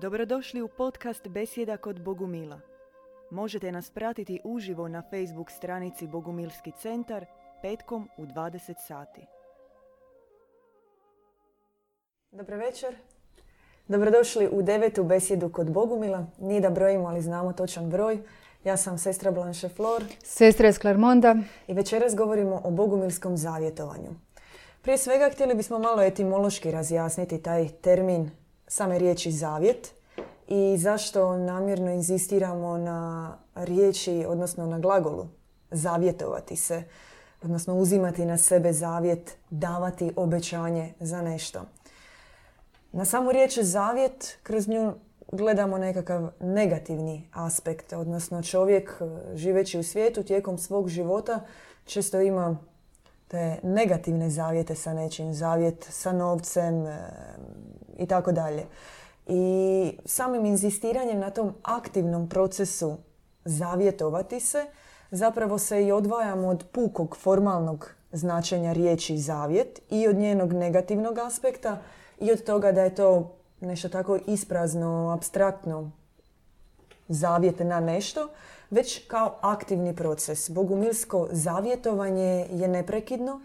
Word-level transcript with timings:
Dobrodošli 0.00 0.62
u 0.62 0.68
podcast 0.68 1.28
Besjeda 1.28 1.76
kod 1.76 2.00
Bogumila. 2.00 2.60
Možete 3.30 3.72
nas 3.72 3.90
pratiti 3.90 4.40
uživo 4.44 4.88
na 4.88 5.02
Facebook 5.10 5.50
stranici 5.50 6.06
Bogumilski 6.06 6.72
centar 6.78 7.26
petkom 7.62 8.08
u 8.16 8.26
20 8.26 8.74
sati. 8.86 9.20
Dobro 12.30 12.56
večer. 12.56 12.96
Dobrodošli 13.88 14.48
u 14.52 14.62
devetu 14.62 15.04
besjedu 15.04 15.52
kod 15.52 15.70
Bogumila. 15.72 16.26
Nije 16.38 16.60
da 16.60 16.70
brojimo, 16.70 17.08
ali 17.08 17.22
znamo 17.22 17.52
točan 17.52 17.90
broj. 17.90 18.18
Ja 18.64 18.76
sam 18.76 18.98
sestra 18.98 19.30
Blanche 19.30 19.68
Flor 19.68 20.04
Sestra 20.24 20.68
iz 20.68 20.78
Clermonda. 20.78 21.36
i 21.66 21.74
večeras 21.74 22.16
govorimo 22.16 22.60
o 22.64 22.70
bogumilskom 22.70 23.36
zavjetovanju. 23.36 24.10
Prije 24.82 24.98
svega 24.98 25.30
htjeli 25.32 25.54
bismo 25.54 25.78
malo 25.78 26.02
etimološki 26.02 26.70
razjasniti 26.70 27.42
taj 27.42 27.68
termin 27.68 28.39
same 28.70 28.98
riječi 28.98 29.32
zavjet 29.32 29.92
i 30.48 30.76
zašto 30.78 31.36
namjerno 31.36 31.90
inzistiramo 31.90 32.78
na 32.78 33.32
riječi, 33.54 34.24
odnosno 34.28 34.66
na 34.66 34.78
glagolu 34.78 35.26
zavjetovati 35.70 36.56
se, 36.56 36.82
odnosno 37.42 37.74
uzimati 37.74 38.24
na 38.24 38.38
sebe 38.38 38.72
zavjet, 38.72 39.36
davati 39.50 40.12
obećanje 40.16 40.94
za 41.00 41.22
nešto. 41.22 41.62
Na 42.92 43.04
samu 43.04 43.32
riječ 43.32 43.58
zavjet, 43.58 44.38
kroz 44.42 44.68
nju 44.68 44.92
gledamo 45.32 45.78
nekakav 45.78 46.30
negativni 46.40 47.28
aspekt, 47.32 47.92
odnosno 47.92 48.42
čovjek 48.42 48.90
e, 49.00 49.36
živeći 49.36 49.78
u 49.78 49.82
svijetu 49.82 50.22
tijekom 50.22 50.58
svog 50.58 50.88
života 50.88 51.40
često 51.84 52.20
ima 52.20 52.56
te 53.30 53.56
negativne 53.62 54.30
zavjete 54.30 54.74
sa 54.74 54.94
nečim, 54.94 55.32
zavjet 55.34 55.86
sa 55.90 56.12
novcem 56.12 56.86
e, 56.86 56.98
i 57.98 58.06
tako 58.06 58.32
dalje. 58.32 58.64
I 59.26 59.98
samim 60.04 60.46
inzistiranjem 60.46 61.18
na 61.18 61.30
tom 61.30 61.54
aktivnom 61.62 62.28
procesu 62.28 62.96
zavjetovati 63.44 64.40
se, 64.40 64.64
zapravo 65.10 65.58
se 65.58 65.86
i 65.86 65.92
odvajamo 65.92 66.48
od 66.48 66.64
pukog 66.72 67.16
formalnog 67.16 67.94
značenja 68.12 68.72
riječi 68.72 69.18
zavjet 69.18 69.80
i 69.90 70.08
od 70.08 70.16
njenog 70.16 70.52
negativnog 70.52 71.18
aspekta 71.18 71.78
i 72.20 72.32
od 72.32 72.44
toga 72.44 72.72
da 72.72 72.82
je 72.82 72.94
to 72.94 73.36
nešto 73.60 73.88
tako 73.88 74.18
isprazno, 74.26 75.12
abstraktno 75.16 75.90
zavjet 77.08 77.58
na 77.58 77.80
nešto, 77.80 78.28
već 78.70 79.06
kao 79.08 79.38
aktivni 79.40 79.96
proces. 79.96 80.50
Bogumilsko 80.50 81.28
zavjetovanje 81.30 82.46
je 82.52 82.68
neprekidno, 82.68 83.40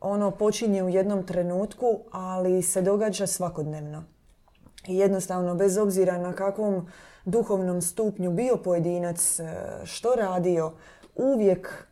ono 0.00 0.30
počinje 0.30 0.82
u 0.82 0.88
jednom 0.88 1.26
trenutku, 1.26 1.98
ali 2.10 2.62
se 2.62 2.82
događa 2.82 3.26
svakodnevno. 3.26 4.04
I 4.86 4.96
jednostavno, 4.96 5.54
bez 5.54 5.78
obzira 5.78 6.18
na 6.18 6.32
kakvom 6.32 6.88
duhovnom 7.24 7.82
stupnju 7.82 8.30
bio 8.30 8.56
pojedinac, 8.56 9.40
e, 9.40 9.44
što 9.84 10.14
radio, 10.14 10.72
uvijek 11.14 11.86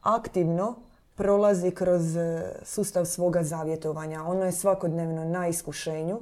aktivno 0.00 0.74
prolazi 1.14 1.70
kroz 1.70 2.16
e, 2.16 2.54
sustav 2.62 3.04
svoga 3.04 3.42
zavjetovanja. 3.42 4.24
Ono 4.24 4.44
je 4.44 4.52
svakodnevno 4.52 5.24
na 5.24 5.48
iskušenju, 5.48 6.20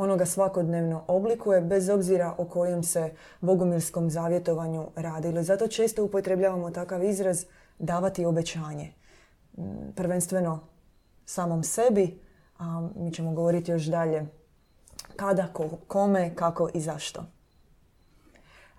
ono 0.00 0.16
ga 0.16 0.26
svakodnevno 0.26 1.04
oblikuje 1.08 1.60
bez 1.60 1.88
obzira 1.88 2.34
o 2.38 2.44
kojem 2.44 2.82
se 2.82 3.12
bogumilskom 3.40 4.10
zavjetovanju 4.10 4.86
radilo. 4.96 5.42
Zato 5.42 5.68
često 5.68 6.04
upotrebljavamo 6.04 6.70
takav 6.70 7.04
izraz 7.04 7.44
davati 7.78 8.24
obećanje. 8.24 8.92
Mm, 9.58 9.62
Prvenstveno 9.96 10.60
samom 11.26 11.62
sebi, 11.62 12.20
a 12.58 12.88
mi 12.96 13.12
ćemo 13.12 13.32
govoriti 13.32 13.70
još 13.70 13.82
dalje 13.82 14.26
kada, 15.16 15.46
ko- 15.52 15.78
kome, 15.88 16.34
kako 16.34 16.68
i 16.74 16.80
zašto. 16.80 17.24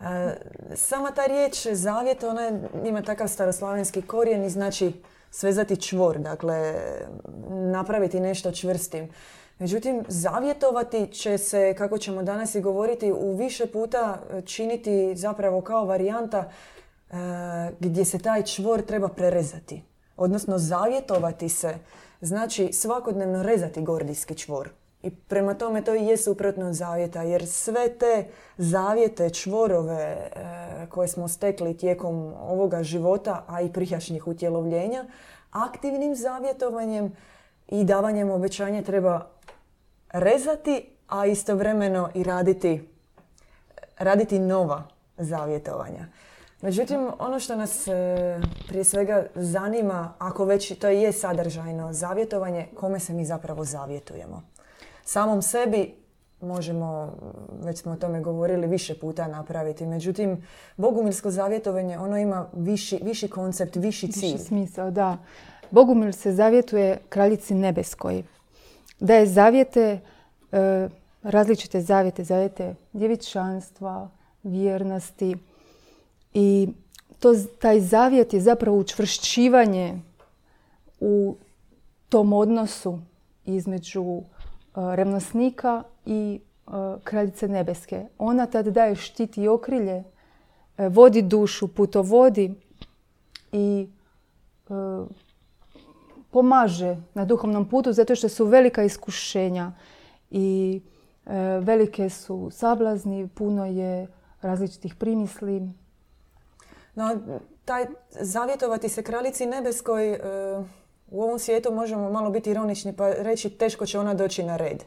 E, 0.02 0.36
Sama 0.76 1.12
ta 1.12 1.26
riječ 1.26 1.68
zavjet, 1.68 2.24
ona 2.24 2.52
ima 2.86 3.02
takav 3.02 3.28
staroslavenski 3.28 4.02
korijen 4.02 4.44
i 4.44 4.50
znači 4.50 4.94
svezati 5.32 5.82
čvor, 5.82 6.20
dakle 6.20 6.76
napraviti 7.50 8.20
nešto 8.20 8.52
čvrstim. 8.52 9.10
Međutim, 9.62 10.04
zavjetovati 10.08 11.08
će 11.08 11.38
se, 11.38 11.74
kako 11.78 11.98
ćemo 11.98 12.24
danas 12.24 12.56
i 12.56 12.62
govoriti, 12.62 13.12
u 13.12 13.36
više 13.36 13.66
puta 13.66 14.18
činiti 14.46 15.16
zapravo 15.16 15.62
kao 15.62 15.86
varijanta 15.86 16.50
e, 16.50 17.16
gdje 17.80 18.06
se 18.06 18.20
taj 18.20 18.44
čvor 18.44 18.82
treba 18.82 19.08
prerezati. 19.08 19.84
Odnosno, 20.18 20.58
zavjetovati 20.58 21.50
se 21.50 21.76
znači 22.22 22.74
svakodnevno 22.74 23.44
rezati 23.44 23.82
gordijski 23.82 24.36
čvor. 24.36 24.70
I 25.04 25.10
prema 25.10 25.54
tome 25.54 25.84
to 25.84 25.96
i 25.96 26.06
je 26.06 26.18
suprotno 26.18 26.68
od 26.68 26.74
zavjeta, 26.74 27.22
jer 27.22 27.48
sve 27.48 27.98
te 27.98 28.26
zavjete, 28.58 29.30
čvorove 29.30 30.02
e, 30.02 30.30
koje 30.90 31.08
smo 31.08 31.28
stekli 31.28 31.78
tijekom 31.78 32.34
ovoga 32.40 32.84
života, 32.84 33.46
a 33.48 33.62
i 33.62 33.74
prijašnjih 33.74 34.28
utjelovljenja, 34.28 35.06
aktivnim 35.52 36.16
zavjetovanjem 36.16 37.14
i 37.72 37.84
davanjem 37.84 38.32
obećanja 38.32 38.82
treba 38.82 39.28
rezati, 40.14 40.90
a 41.08 41.26
istovremeno 41.26 42.10
i 42.14 42.24
raditi, 42.24 42.90
raditi 43.98 44.40
nova 44.40 44.84
zavjetovanja. 45.18 46.06
Međutim, 46.62 47.08
ono 47.20 47.40
što 47.40 47.56
nas 47.56 47.88
e, 47.88 47.92
prije 48.68 48.84
svega 48.84 49.26
zanima, 49.36 50.14
ako 50.18 50.46
već 50.46 50.80
to 50.80 50.88
je 50.88 51.12
sadržajno 51.12 51.94
zavjetovanje, 51.94 52.68
kome 52.76 53.00
se 53.00 53.14
mi 53.14 53.26
zapravo 53.26 53.66
zavjetujemo. 53.66 54.44
Samom 55.04 55.42
sebi 55.42 55.96
možemo, 56.42 57.14
već 57.64 57.82
smo 57.82 57.92
o 57.92 57.96
tome 57.96 58.22
govorili, 58.22 58.68
više 58.68 59.00
puta 59.00 59.28
napraviti. 59.28 59.86
Međutim, 59.86 60.44
bogumilsko 60.78 61.32
zavjetovanje, 61.32 62.00
ono 62.00 62.18
ima 62.18 62.48
viši, 62.54 63.00
viši 63.04 63.28
koncept, 63.28 63.76
viši 63.76 64.12
cilj. 64.12 64.32
Viši 64.32 64.44
smisao, 64.44 64.92
da. 64.92 65.18
Bogumil 65.72 66.12
se 66.12 66.32
zavjetuje 66.32 66.98
kraljici 67.10 67.54
nebeskoj. 67.54 68.24
Daje 69.00 69.26
zavjete, 69.26 70.00
e, 70.52 70.90
različite 71.24 71.82
zavjete, 71.82 72.24
zavjete 72.24 72.76
djevičanstva, 72.94 74.10
vjernosti. 74.44 75.36
I 76.34 76.68
to, 77.20 77.34
taj 77.60 77.80
zavjet 77.80 78.34
je 78.34 78.42
zapravo 78.42 78.78
učvršćivanje 78.78 80.00
u 81.00 81.36
tom 82.10 82.34
odnosu 82.34 83.00
između 83.46 84.04
e, 84.04 84.22
revnosnika 84.76 85.84
i 86.06 86.40
e, 86.40 86.72
kraljice 87.04 87.48
nebeske. 87.48 88.06
Ona 88.18 88.46
tad 88.46 88.68
daje 88.68 88.96
štit 88.96 89.38
i 89.38 89.48
okrilje, 89.48 90.04
vodi 90.78 91.22
dušu, 91.22 91.68
putovodi 91.68 92.54
i 93.52 93.88
pomaže 96.32 96.98
na 97.14 97.26
duhovnom 97.26 97.70
putu 97.70 97.94
zato 97.94 98.16
što 98.16 98.30
su 98.30 98.46
velika 98.46 98.84
iskušenja 98.84 99.72
i 100.30 100.82
e, 101.26 101.34
velike 101.60 102.10
su 102.10 102.50
sablazni, 102.52 103.28
puno 103.28 103.66
je 103.66 104.08
različitih 104.42 104.96
primisli. 104.96 105.70
No, 106.96 107.20
taj 107.66 107.86
zavjetovati 108.10 108.90
se 108.90 109.04
kraljici 109.04 109.46
nebeskoj, 109.46 110.14
e, 110.14 110.20
u 111.12 111.22
ovom 111.24 111.40
svijetu 111.40 111.72
možemo 111.72 112.10
malo 112.10 112.30
biti 112.30 112.52
ironični 112.52 112.94
pa 112.94 113.14
reći 113.14 113.50
teško 113.50 113.86
će 113.86 114.00
ona 114.00 114.14
doći 114.14 114.44
na 114.44 114.58
red. 114.58 114.84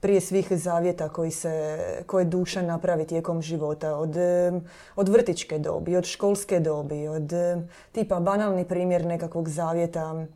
Prije 0.00 0.20
svih 0.20 0.46
zavjeta 0.50 1.08
koji 1.08 1.30
se, 1.30 1.78
koje 2.06 2.24
duša 2.24 2.62
napravi 2.62 3.06
tijekom 3.06 3.42
života. 3.42 3.96
Od, 3.96 4.16
e, 4.16 4.52
od 4.96 5.08
vrtičke 5.08 5.58
dobi, 5.58 5.96
od 5.96 6.04
školske 6.04 6.60
dobi, 6.60 7.08
od 7.08 7.32
e, 7.32 7.56
tipa 7.92 8.20
banalni 8.20 8.64
primjer 8.64 9.06
nekakvog 9.06 9.48
zavjeta. 9.48 10.26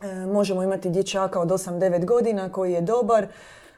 E, 0.00 0.26
možemo 0.26 0.62
imati 0.62 0.90
dječaka 0.90 1.40
od 1.40 1.48
8-9 1.48 2.04
godina 2.04 2.52
koji 2.52 2.72
je 2.72 2.80
dobar, 2.80 3.26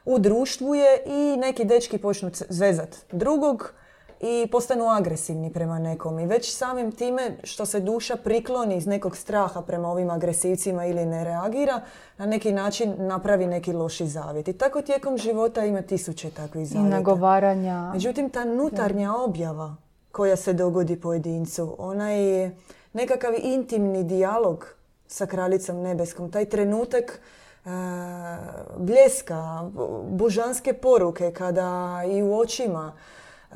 u 0.05 0.19
društvu 0.19 0.75
je 0.75 1.03
i 1.05 1.37
neki 1.37 1.65
dečki 1.65 1.97
počnu 1.97 2.31
zvezat 2.49 2.97
drugog 3.11 3.73
i 4.19 4.47
postanu 4.51 4.89
agresivni 4.89 5.53
prema 5.53 5.79
nekom. 5.79 6.19
I 6.19 6.25
već 6.25 6.57
samim 6.57 6.91
time 6.91 7.37
što 7.43 7.65
se 7.65 7.79
duša 7.79 8.15
prikloni 8.15 8.77
iz 8.77 8.87
nekog 8.87 9.17
straha 9.17 9.61
prema 9.61 9.89
ovim 9.89 10.09
agresivcima 10.09 10.85
ili 10.85 11.05
ne 11.05 11.23
reagira, 11.23 11.81
na 12.17 12.25
neki 12.25 12.51
način 12.51 12.93
napravi 12.97 13.47
neki 13.47 13.73
loši 13.73 14.07
zavjet. 14.07 14.47
I 14.47 14.53
tako 14.53 14.81
tijekom 14.81 15.17
života 15.17 15.65
ima 15.65 15.81
tisuće 15.81 16.29
takvih 16.29 16.63
I 16.63 16.65
zavjeta. 16.65 16.97
nagovaranja. 16.97 17.91
Međutim, 17.93 18.29
ta 18.29 18.45
nutarnja 18.45 19.15
objava 19.15 19.75
koja 20.11 20.35
se 20.35 20.53
dogodi 20.53 21.01
pojedincu, 21.01 21.75
ona 21.77 22.09
je 22.11 22.57
nekakav 22.93 23.33
intimni 23.43 24.03
dijalog 24.03 24.80
sa 25.11 25.25
kraljicom 25.25 25.81
nebeskom. 25.81 26.31
Taj 26.31 26.45
trenutak 26.45 27.11
e, 27.11 27.69
bljeska, 28.77 29.69
božanske 30.09 30.73
poruke 30.73 31.31
kada 31.33 32.01
i 32.11 32.23
u 32.23 32.37
očima, 32.37 32.93
e, 33.51 33.55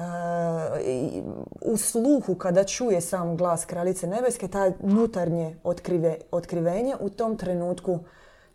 i 0.86 1.24
u 1.62 1.78
sluhu 1.78 2.36
kada 2.36 2.64
čuje 2.64 3.02
sam 3.02 3.38
glas 3.38 3.66
kraljice 3.66 4.08
nebeske, 4.08 4.48
taj 4.48 4.72
nutarnje 4.80 5.58
otkrive, 5.64 6.18
otkrivenje 6.32 6.96
u 7.00 7.10
tom 7.10 7.38
trenutku 7.38 8.00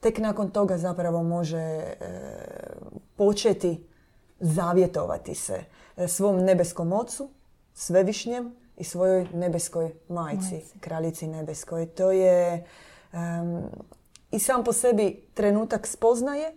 tek 0.01 0.19
nakon 0.19 0.51
toga 0.51 0.79
zapravo 0.79 1.23
može 1.23 1.59
e, 1.59 1.95
početi 3.17 3.87
zavjetovati 4.41 5.35
se 5.35 5.65
svom 6.09 6.45
nebeskom 6.45 6.93
ocu, 6.93 7.29
svevišnjem 7.75 8.57
i 8.77 8.85
svojoj 8.85 9.27
nebeskoj 9.35 9.93
majci, 10.09 10.65
kraljici 10.81 11.27
nebeskoj. 11.27 11.87
To 11.87 12.13
je 12.13 12.65
i 14.31 14.39
sam 14.39 14.65
po 14.65 14.73
sebi 14.73 15.23
trenutak 15.35 15.87
spoznaje 15.87 16.53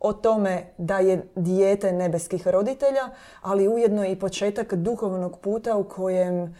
o 0.00 0.12
tome 0.12 0.64
da 0.78 0.98
je 0.98 1.22
dijete 1.34 1.92
nebeskih 1.92 2.48
roditelja, 2.48 3.10
ali 3.40 3.68
ujedno 3.68 4.06
i 4.06 4.18
početak 4.18 4.74
duhovnog 4.74 5.38
puta 5.38 5.76
u 5.76 5.84
kojem 5.84 6.44
e, 6.44 6.52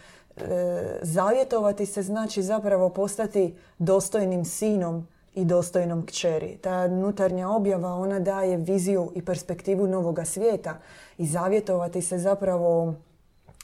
zavjetovati 1.01 1.85
se 1.85 2.01
znači 2.01 2.43
zapravo 2.43 2.89
postati 2.89 3.55
dostojnim 3.77 4.45
sinom 4.45 5.07
i 5.35 5.45
dostojnom 5.45 6.05
kćeri. 6.05 6.57
Ta 6.61 6.87
nutarnja 6.87 7.49
objava, 7.49 7.93
ona 7.93 8.19
daje 8.19 8.57
viziju 8.57 9.11
i 9.15 9.25
perspektivu 9.25 9.87
novoga 9.87 10.25
svijeta 10.25 10.77
i 11.17 11.27
zavjetovati 11.27 12.01
se 12.01 12.17
zapravo 12.17 12.93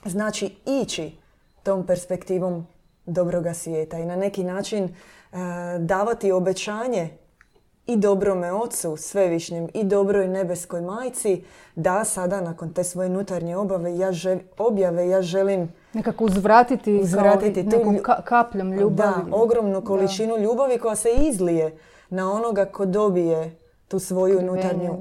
znači 0.05 0.55
ići 0.65 1.17
tom 1.63 1.85
perspektivom 1.85 2.67
dobroga 3.05 3.53
svijeta 3.53 3.99
i 3.99 4.05
na 4.05 4.15
neki 4.15 4.43
način 4.43 4.95
davati 5.79 6.31
obećanje 6.31 7.09
i 7.89 7.97
dobrome 7.97 8.53
ocu 8.53 8.97
svevišnjem 8.97 9.67
i 9.73 9.83
dobroj 9.83 10.27
nebeskoj 10.27 10.81
majci 10.81 11.43
da 11.75 12.03
sada 12.03 12.41
nakon 12.41 12.73
te 12.73 12.83
svoje 12.83 13.09
nutarnje 13.09 13.57
obave 13.57 13.97
ja 13.97 14.11
objave 14.57 15.07
ja 15.07 15.21
želim 15.21 15.73
nekako 15.93 16.25
uzvratiti, 16.25 16.93
uzvratiti 16.93 17.69
kao 17.69 17.79
nekom 17.79 17.99
kapljom 18.23 18.73
ljubavi. 18.73 19.29
Da, 19.29 19.37
ogromnu 19.37 19.81
količinu 19.81 20.37
ljubavi 20.37 20.77
koja 20.77 20.95
se 20.95 21.09
izlije 21.29 21.77
na 22.09 22.33
onoga 22.33 22.65
ko 22.65 22.85
dobije 22.85 23.55
tu 23.87 23.99
svoju 23.99 24.41
nutarnju, 24.41 24.97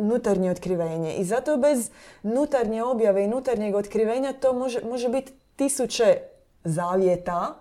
nutarnje 0.00 0.50
otkrivenje. 0.50 1.14
I 1.14 1.24
zato 1.24 1.56
bez 1.56 1.90
nutarnje 2.22 2.82
objave 2.82 3.24
i 3.24 3.28
nutarnjeg 3.28 3.74
otkrivenja 3.74 4.32
to 4.32 4.52
može, 4.52 4.80
može 4.90 5.08
biti 5.08 5.32
tisuće 5.56 6.18
zavjeta 6.64 7.54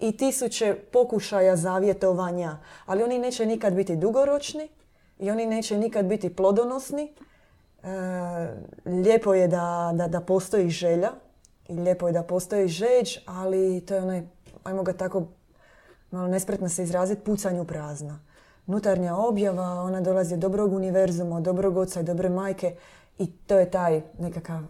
i 0.00 0.16
tisuće 0.16 0.74
pokušaja 0.92 1.56
zavjetovanja, 1.56 2.56
ali 2.86 3.02
oni 3.02 3.18
neće 3.18 3.46
nikad 3.46 3.74
biti 3.74 3.96
dugoročni 3.96 4.68
i 5.18 5.30
oni 5.30 5.46
neće 5.46 5.78
nikad 5.78 6.06
biti 6.06 6.36
plodonosni. 6.36 7.12
E, 7.82 7.88
lijepo 8.86 9.34
je 9.34 9.48
da, 9.48 9.92
da, 9.94 10.08
da 10.08 10.20
postoji 10.20 10.70
želja 10.70 11.10
i 11.68 11.72
lijepo 11.72 12.06
je 12.06 12.12
da 12.12 12.22
postoji 12.22 12.68
žeđ, 12.68 13.18
ali 13.26 13.80
to 13.86 13.94
je 13.94 14.02
onaj, 14.02 14.22
ajmo 14.64 14.82
ga 14.82 14.92
tako 14.92 15.26
malo 16.10 16.28
nespretno 16.28 16.68
se 16.68 16.82
izraziti, 16.82 17.24
pucanju 17.24 17.64
prazna. 17.64 18.20
Nutarnja 18.66 19.16
objava, 19.16 19.64
ona 19.64 20.00
dolazi 20.00 20.34
od 20.34 20.40
dobrog 20.40 20.72
univerzuma, 20.72 21.36
od 21.36 21.42
dobrog 21.42 21.76
oca 21.76 22.00
i 22.00 22.04
dobre 22.04 22.28
majke 22.28 22.76
i 23.18 23.26
to 23.26 23.58
je 23.58 23.70
taj 23.70 24.02
nekakav 24.18 24.60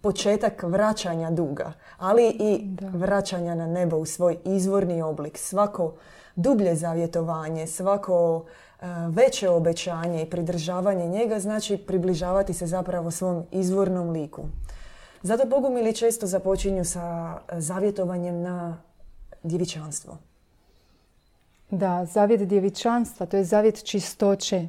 početak 0.00 0.62
vraćanja 0.62 1.30
duga, 1.30 1.72
ali 1.98 2.28
i 2.28 2.76
vraćanja 2.80 3.54
na 3.54 3.66
nebo 3.66 3.96
u 3.96 4.06
svoj 4.06 4.38
izvorni 4.44 5.02
oblik. 5.02 5.38
Svako 5.38 5.94
dublje 6.36 6.74
zavjetovanje, 6.74 7.66
svako 7.66 8.44
e, 8.80 8.86
veće 9.08 9.48
obećanje 9.48 10.22
i 10.22 10.30
pridržavanje 10.30 11.08
njega 11.08 11.40
znači 11.40 11.76
približavati 11.76 12.54
se 12.54 12.66
zapravo 12.66 13.10
svom 13.10 13.44
izvornom 13.50 14.10
liku. 14.10 14.42
Zato 15.22 15.48
bogumili 15.48 15.94
često 15.94 16.26
započinju 16.26 16.84
sa 16.84 17.38
zavjetovanjem 17.52 18.42
na 18.42 18.82
djevičanstvo. 19.42 20.18
Da, 21.70 22.04
zavjet 22.04 22.48
djevičanstva, 22.48 23.26
to 23.26 23.36
je 23.36 23.44
zavjet 23.44 23.84
čistoće. 23.84 24.68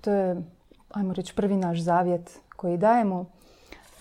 To 0.00 0.12
je, 0.12 0.42
ajmo 0.90 1.12
reći, 1.12 1.34
prvi 1.34 1.56
naš 1.56 1.80
zavjet 1.80 2.38
koji 2.56 2.76
dajemo 2.76 3.26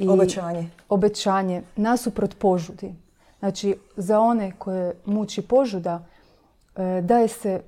i 0.03 0.09
obećanje. 0.09 0.69
Obećanje 0.89 1.63
nasuprot 1.75 2.37
požudi. 2.37 2.93
Znači, 3.39 3.75
za 3.95 4.19
one 4.19 4.51
koje 4.57 4.93
muči 5.05 5.41
požuda, 5.41 6.05
e, 6.75 7.01
daje 7.01 7.27
se 7.27 7.61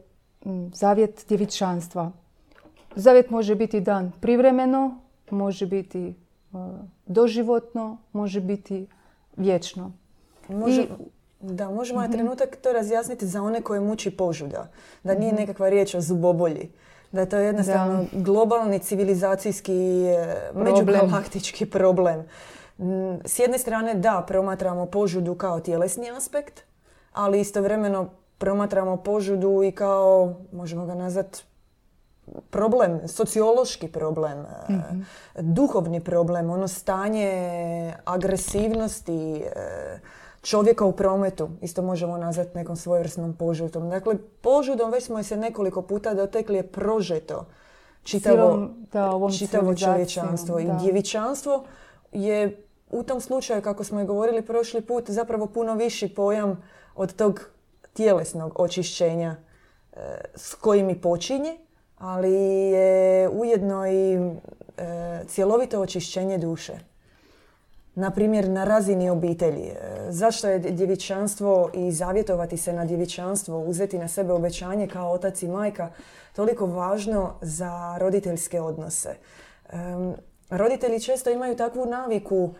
zavjet 0.73 1.25
djevičanstva. 1.27 2.11
Zavjet 2.95 3.29
može 3.29 3.55
biti 3.55 3.81
dan 3.81 4.11
privremeno, 4.21 4.97
može 5.29 5.65
biti 5.65 6.07
e, 6.07 6.13
doživotno, 7.05 7.97
može 8.11 8.41
biti 8.41 8.87
vječno. 9.37 9.91
Može, 10.47 10.87
Da, 11.39 11.69
možemo 11.69 11.99
na 11.99 12.07
mhm. 12.07 12.13
trenutak 12.13 12.55
to 12.55 12.71
razjasniti 12.71 13.27
za 13.27 13.41
one 13.41 13.61
koje 13.61 13.79
muči 13.79 14.11
požuda. 14.11 14.69
Da 15.03 15.13
nije 15.15 15.33
mhm. 15.33 15.41
nekakva 15.41 15.69
riječ 15.69 15.95
o 15.95 16.01
zubobolji 16.01 16.69
da 17.13 17.21
je 17.21 17.29
to 17.29 17.37
jednostavno 17.37 18.05
globalni 18.11 18.79
civilizacijski 18.79 20.05
e, 20.05 20.51
međugalaktički 20.53 21.65
problem. 21.65 22.23
S 23.25 23.39
jedne 23.39 23.57
strane 23.57 23.93
da, 23.93 24.23
promatramo 24.27 24.85
požudu 24.85 25.35
kao 25.35 25.59
tjelesni 25.59 26.11
aspekt, 26.11 26.61
ali 27.11 27.39
istovremeno 27.39 28.09
promatramo 28.37 28.97
požudu 28.97 29.63
i 29.63 29.71
kao, 29.71 30.35
možemo 30.51 30.85
ga 30.85 30.95
nazvati, 30.95 31.43
problem, 32.49 33.07
sociološki 33.07 33.87
problem, 33.87 34.45
mhm. 34.69 35.01
duhovni 35.35 35.99
problem, 35.99 36.49
ono 36.49 36.67
stanje 36.67 37.93
agresivnosti, 38.05 39.35
e, 39.35 39.99
čovjeka 40.43 40.85
u 40.85 40.91
prometu, 40.91 41.49
isto 41.61 41.81
možemo 41.81 42.17
nazvati 42.17 42.57
nekom 42.57 42.75
svojevrsnom 42.75 43.33
požutom. 43.33 43.89
Dakle, 43.89 44.15
požudom 44.41 44.91
već 44.91 45.03
smo 45.03 45.23
se 45.23 45.37
nekoliko 45.37 45.81
puta 45.81 46.13
dotekli 46.13 46.55
je 46.55 46.67
prožeto 46.67 47.45
čitavo, 48.03 48.69
čitavo 49.37 49.75
čovječanstvo. 49.75 50.59
I 50.59 50.67
djevičanstvo 50.81 51.63
je 52.11 52.65
u 52.89 53.03
tom 53.03 53.21
slučaju, 53.21 53.61
kako 53.61 53.83
smo 53.83 54.01
i 54.01 54.05
govorili 54.05 54.41
prošli 54.41 54.81
put, 54.81 55.09
zapravo 55.09 55.47
puno 55.47 55.75
viši 55.75 56.15
pojam 56.15 56.63
od 56.95 57.15
tog 57.15 57.49
tjelesnog 57.93 58.59
očišćenja 58.59 59.35
e, 59.93 59.97
s 60.35 60.55
kojim 60.55 60.89
i 60.89 61.01
počinje, 61.01 61.57
ali 61.97 62.33
je 62.33 63.29
ujedno 63.29 63.87
i 63.87 64.13
e, 64.13 65.23
cjelovito 65.27 65.81
očišćenje 65.81 66.37
duše 66.37 66.92
na 67.95 68.11
primjer 68.11 68.49
na 68.49 68.63
razini 68.63 69.09
obitelji. 69.09 69.67
E, 69.67 70.05
zašto 70.09 70.47
je 70.47 70.59
djevičanstvo 70.59 71.69
i 71.73 71.91
zavjetovati 71.91 72.57
se 72.57 72.73
na 72.73 72.85
djevičanstvo, 72.85 73.59
uzeti 73.59 73.97
na 73.97 74.07
sebe 74.07 74.33
obećanje 74.33 74.87
kao 74.87 75.11
otac 75.11 75.43
i 75.43 75.47
majka 75.47 75.89
toliko 76.35 76.65
važno 76.65 77.33
za 77.41 77.97
roditeljske 77.97 78.61
odnose? 78.61 79.15
roditelji 80.49 80.99
često 80.99 81.29
imaju 81.29 81.55
takvu 81.55 81.85
naviku, 81.85 82.53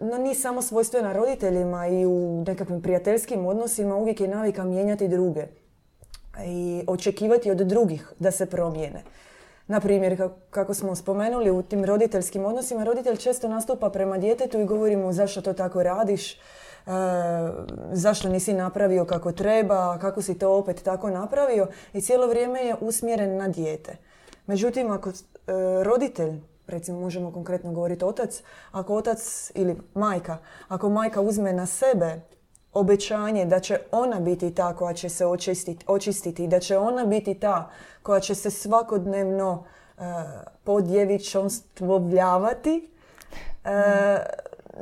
no 0.00 0.18
nije 0.18 0.34
samo 0.34 0.62
svojstvena 0.62 1.12
roditeljima 1.12 1.86
i 1.86 2.06
u 2.06 2.44
nekakvim 2.46 2.82
prijateljskim 2.82 3.46
odnosima 3.46 3.96
uvijek 3.96 4.20
je 4.20 4.28
navika 4.28 4.64
mijenjati 4.64 5.08
druge 5.08 5.46
i 6.46 6.84
očekivati 6.86 7.50
od 7.50 7.56
drugih 7.56 8.12
da 8.18 8.30
se 8.30 8.46
promijene. 8.46 9.02
Na 9.68 9.80
primjer, 9.80 10.30
kako 10.50 10.74
smo 10.74 10.94
spomenuli 10.94 11.50
u 11.50 11.62
tim 11.62 11.84
roditeljskim 11.84 12.44
odnosima, 12.44 12.84
roditelj 12.84 13.16
često 13.16 13.48
nastupa 13.48 13.90
prema 13.90 14.18
djetetu 14.18 14.60
i 14.60 14.64
govori 14.64 14.96
mu 14.96 15.12
zašto 15.12 15.40
to 15.40 15.52
tako 15.52 15.82
radiš, 15.82 16.34
e, 16.34 16.38
zašto 17.92 18.28
nisi 18.28 18.52
napravio 18.52 19.04
kako 19.04 19.32
treba, 19.32 19.98
kako 19.98 20.22
si 20.22 20.38
to 20.38 20.58
opet 20.58 20.82
tako 20.82 21.10
napravio 21.10 21.66
i 21.92 22.00
cijelo 22.00 22.26
vrijeme 22.26 22.60
je 22.60 22.76
usmjeren 22.80 23.36
na 23.36 23.48
dijete. 23.48 23.96
Međutim, 24.46 24.90
ako 24.90 25.10
e, 25.10 25.12
roditelj, 25.82 26.40
recimo 26.66 27.00
možemo 27.00 27.32
konkretno 27.32 27.72
govoriti 27.72 28.04
otac, 28.04 28.42
ako 28.72 28.94
otac 28.94 29.50
ili 29.54 29.76
majka, 29.94 30.38
ako 30.68 30.88
majka 30.88 31.20
uzme 31.20 31.52
na 31.52 31.66
sebe 31.66 32.20
obećanje 32.74 33.44
da 33.44 33.60
će 33.60 33.78
ona 33.92 34.20
biti 34.20 34.54
ta 34.54 34.76
koja 34.76 34.94
će 34.94 35.08
se 35.08 35.26
očistiti, 35.26 35.84
očistiti 35.88 36.46
da 36.46 36.60
će 36.60 36.78
ona 36.78 37.04
biti 37.04 37.34
ta 37.34 37.70
koja 38.02 38.20
će 38.20 38.34
se 38.34 38.50
svakodnevno 38.50 39.52
uh, 39.52 39.62
podjevičonstvovljavati, 40.64 42.88
uh, 43.64 43.70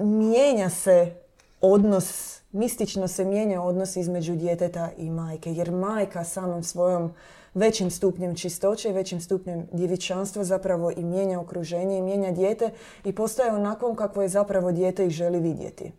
mijenja 0.00 0.70
se 0.70 1.12
odnos, 1.60 2.40
mistično 2.52 3.08
se 3.08 3.24
mijenja 3.24 3.62
odnos 3.62 3.96
između 3.96 4.36
djeteta 4.36 4.90
i 4.96 5.10
majke, 5.10 5.52
jer 5.52 5.70
majka 5.70 6.24
samom 6.24 6.62
svojom 6.62 7.14
većim 7.54 7.90
stupnjem 7.90 8.34
čistoće 8.34 8.88
i 8.88 8.92
većim 8.92 9.20
stupnjem 9.20 9.68
djevičanstva 9.72 10.44
zapravo 10.44 10.90
i 10.90 11.04
mijenja 11.04 11.40
okruženje 11.40 11.98
i 11.98 12.02
mijenja 12.02 12.32
dijete 12.32 12.70
i 13.04 13.12
postaje 13.12 13.52
onakvom 13.52 13.96
kakvo 13.96 14.22
je 14.22 14.28
zapravo 14.28 14.72
dijete 14.72 15.06
i 15.06 15.10
želi 15.10 15.40
vidjeti. 15.40 15.92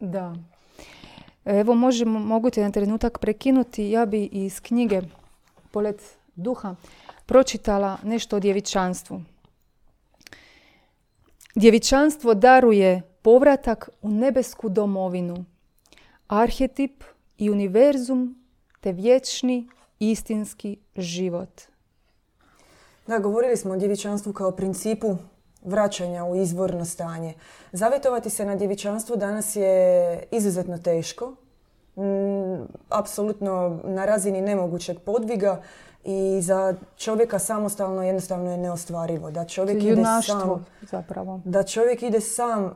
Da. 0.00 0.34
Evo 1.44 1.74
možemo, 1.74 2.18
mogu 2.18 2.50
te 2.50 2.62
na 2.62 2.70
trenutak 2.70 3.18
prekinuti. 3.18 3.90
Ja 3.90 4.06
bi 4.06 4.24
iz 4.24 4.60
knjige 4.60 5.02
Polet 5.70 6.18
duha 6.36 6.74
pročitala 7.26 7.98
nešto 8.02 8.36
o 8.36 8.40
djevičanstvu. 8.40 9.22
Djevičanstvo 11.54 12.34
daruje 12.34 13.02
povratak 13.22 13.88
u 14.02 14.10
nebesku 14.10 14.68
domovinu, 14.68 15.44
arhetip 16.28 17.04
i 17.38 17.50
univerzum 17.50 18.44
te 18.80 18.92
vječni 18.92 19.68
istinski 19.98 20.76
život. 20.96 21.60
Da, 23.06 23.18
govorili 23.18 23.56
smo 23.56 23.72
o 23.72 23.76
djevičanstvu 23.76 24.32
kao 24.32 24.50
principu 24.50 25.16
vraćanja 25.62 26.24
u 26.24 26.36
izvorno 26.36 26.84
stanje. 26.84 27.34
Zavjetovati 27.72 28.30
se 28.30 28.44
na 28.44 28.56
djevičanstvu 28.56 29.16
danas 29.16 29.56
je 29.56 30.22
izuzetno 30.30 30.78
teško, 30.78 31.34
mm, 31.96 32.64
apsolutno 32.88 33.80
na 33.84 34.04
razini 34.04 34.40
nemogućeg 34.40 34.98
podviga 34.98 35.62
i 36.04 36.40
za 36.42 36.74
čovjeka 36.96 37.38
samostalno 37.38 38.02
jednostavno 38.02 38.50
je 38.50 38.58
neostvarivo. 38.58 39.30
Da 39.30 39.44
čovjek 39.44 39.82
ide 39.82 40.02
sam, 40.26 40.66
zapravo. 40.90 41.40
Da 41.44 41.62
čovjek 41.62 42.02
ide 42.02 42.20
sam 42.20 42.74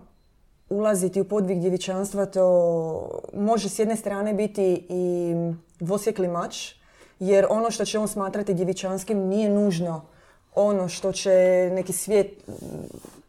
ulaziti 0.70 1.20
u 1.20 1.28
podvig 1.28 1.60
djevičanstva, 1.60 2.26
to 2.26 3.20
može 3.34 3.68
s 3.68 3.78
jedne 3.78 3.96
strane 3.96 4.34
biti 4.34 4.86
i 4.88 5.34
dvosjekli 5.80 6.28
mač, 6.28 6.74
jer 7.18 7.46
ono 7.50 7.70
što 7.70 7.84
će 7.84 7.98
on 7.98 8.08
smatrati 8.08 8.54
djevičanskim 8.54 9.18
nije 9.18 9.50
nužno 9.50 10.02
ono 10.54 10.88
što 10.88 11.12
će 11.12 11.30
neki 11.72 11.92
svijet, 11.92 12.30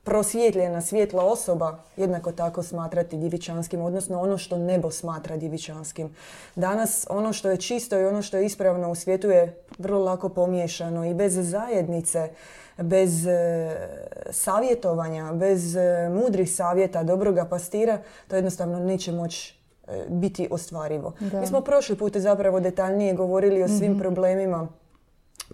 prosvjetljena, 0.05 0.82
svjetla 0.82 1.25
osoba 1.25 1.77
jednako 1.98 2.32
tako 2.32 2.63
smatrati 2.63 3.17
djevičanskim, 3.17 3.82
odnosno 3.82 4.22
ono 4.22 4.38
što 4.38 4.58
nebo 4.58 4.91
smatra 4.91 5.38
djevičanskim. 5.38 6.15
Danas 6.55 7.08
ono 7.10 7.34
što 7.34 7.50
je 7.50 7.58
čisto 7.58 8.00
i 8.00 8.05
ono 8.05 8.22
što 8.22 8.38
je 8.38 8.46
ispravno 8.46 8.91
u 8.91 8.96
svijetu 8.96 9.29
je 9.29 9.58
vrlo 9.77 10.03
lako 10.03 10.29
pomiješano 10.29 11.05
i 11.05 11.13
bez 11.13 11.50
zajednice, 11.50 12.29
bez 12.77 13.27
e, 13.27 13.75
savjetovanja, 14.29 15.34
bez 15.34 15.75
e, 15.75 16.10
mudrih 16.10 16.55
savjeta, 16.55 17.03
dobroga 17.03 17.46
pastira, 17.46 17.98
to 18.27 18.36
jednostavno 18.36 18.79
neće 18.79 19.12
moći 19.12 19.60
e, 19.88 20.05
biti 20.10 20.48
ostvarivo. 20.51 21.13
Mi 21.39 21.48
smo 21.48 21.62
prošli 21.62 21.98
put 21.98 22.17
zapravo 22.17 22.60
detaljnije 22.60 23.13
govorili 23.13 23.63
o 23.63 23.67
svim 23.67 23.91
mhm. 23.91 24.00
problemima 24.00 24.67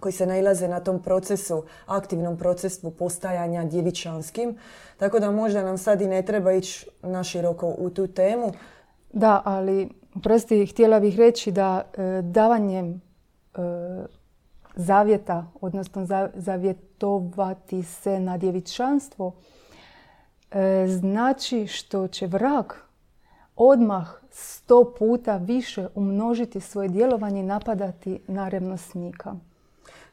koji 0.02 0.12
se 0.12 0.26
nailaze 0.26 0.68
na 0.68 0.80
tom 0.80 1.02
procesu, 1.02 1.62
aktivnom 1.86 2.38
procesu 2.38 2.90
postajanja 2.90 3.64
djevičanskim. 3.64 4.58
Tako 4.96 5.20
da 5.20 5.30
možda 5.30 5.62
nam 5.62 5.78
sad 5.78 6.00
i 6.00 6.06
ne 6.06 6.22
treba 6.22 6.52
ići 6.52 6.86
naširoko 7.02 7.74
u 7.78 7.90
tu 7.90 8.06
temu. 8.06 8.52
Da, 9.12 9.42
ali 9.44 9.88
prosti, 10.22 10.66
htjela 10.66 11.00
bih 11.00 11.18
reći 11.18 11.52
da 11.52 11.82
e, 11.82 12.22
davanjem 12.22 12.90
e, 12.92 13.60
zavjeta, 14.76 15.46
odnosno 15.60 16.06
zavjetovati 16.34 17.82
se 17.82 18.20
na 18.20 18.38
djevičanstvo, 18.38 19.32
e, 20.50 20.86
znači 20.88 21.66
što 21.66 22.08
će 22.08 22.26
vrak 22.26 22.88
odmah 23.56 24.08
sto 24.30 24.94
puta 24.98 25.36
više 25.36 25.88
umnožiti 25.94 26.60
svoje 26.60 26.88
djelovanje 26.88 27.40
i 27.40 27.42
napadati 27.44 28.20
na 28.26 28.48
revnosnika 28.48 29.34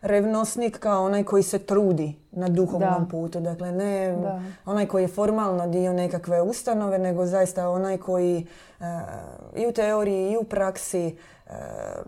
revnosnik 0.01 0.79
kao 0.79 1.06
onaj 1.06 1.24
koji 1.24 1.44
se 1.44 1.60
trudi 1.60 2.15
na 2.32 2.48
duhovnom 2.48 3.10
putu. 3.10 3.39
Dakle, 3.39 3.72
ne 3.72 4.18
onaj 4.65 4.86
koji 4.86 5.03
je 5.03 5.08
formalno 5.08 5.68
dio 5.68 5.94
nekakve 5.94 6.41
ustanove, 6.41 7.00
nego 7.00 7.25
zaista 7.25 7.70
onaj 7.70 7.98
koji 7.98 8.48
eh, 8.79 8.86
i 9.56 9.68
u 9.68 9.72
teoriji 9.72 10.32
i 10.32 10.38
u 10.38 10.44
praksi 10.44 11.08
eh, 11.08 11.51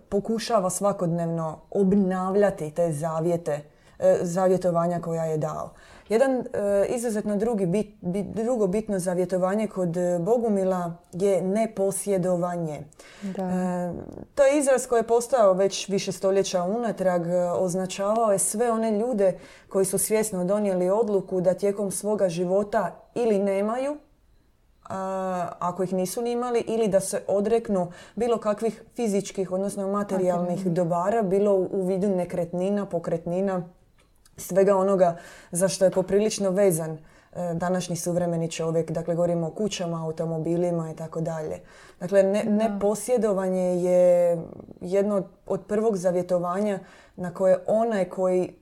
pokušava 0.10 0.70
svakodnevno 0.70 1.60
obnavljati 1.72 2.72
te 2.72 2.92
zavjete, 2.92 3.54
uh, 3.54 4.06
zavjetovanja 4.22 5.00
koja 5.00 5.26
je 5.26 5.38
dao. 5.38 5.70
Jedan 6.12 6.32
e, 6.32 6.44
izuzetno 6.90 7.38
drugi 7.38 7.66
bit, 7.66 7.88
drugo 8.36 8.68
bitno 8.68 9.00
zavjetovanje 9.00 9.68
kod 9.68 9.98
e, 9.98 10.20
Bogumila 10.20 10.94
je 11.12 11.42
neposjedovanje. 11.42 12.80
Da. 13.22 13.44
E, 13.44 13.94
to 14.36 14.44
je 14.44 14.58
izraz 14.58 14.88
koji 14.88 15.00
je 15.00 15.08
postao 15.08 15.54
već 15.54 15.90
više 15.90 16.12
stoljeća 16.12 16.64
unatrag. 16.64 17.22
Označavao 17.58 18.32
je 18.32 18.40
sve 18.40 18.72
one 18.72 18.92
ljude 18.92 19.40
koji 19.70 19.86
su 19.86 19.98
svjesno 19.98 20.46
donijeli 20.46 20.90
odluku 20.90 21.42
da 21.42 21.54
tijekom 21.54 21.92
svoga 21.92 22.30
života 22.30 22.96
ili 23.16 23.40
nemaju, 23.40 23.98
ako 25.60 25.84
ih 25.84 25.94
nisu 25.94 26.22
ni 26.22 26.32
imali, 26.32 26.60
ili 26.68 26.88
da 26.88 27.00
se 27.00 27.22
odreknu 27.28 27.92
bilo 28.16 28.38
kakvih 28.38 28.84
fizičkih, 28.96 29.52
odnosno 29.52 29.88
materijalnih 29.88 30.66
dobara, 30.66 31.22
bilo 31.22 31.54
u 31.54 31.88
vidu 31.88 32.10
nekretnina, 32.10 32.86
pokretnina, 32.86 33.64
svega 34.42 34.76
onoga 34.78 35.18
za 35.52 35.68
što 35.68 35.86
je 35.86 35.92
poprilično 35.92 36.50
vezan 36.50 36.92
e, 36.92 36.98
današnji 37.54 37.96
suvremeni 37.96 38.52
čovjek. 38.52 38.92
Dakle, 38.92 39.16
govorimo 39.16 39.48
o 39.48 39.52
kućama, 39.52 40.06
automobilima 40.06 40.92
i 40.92 40.96
tako 40.96 41.22
dalje. 41.22 41.60
Dakle, 42.00 42.24
ne, 42.24 42.44
neposjedovanje 42.44 43.76
je 43.76 44.38
jedno 44.82 45.24
od 45.46 45.62
prvog 45.68 45.98
zavjetovanja 45.98 46.80
na 47.16 47.34
koje 47.34 47.64
onaj 47.68 48.06
koji 48.06 48.54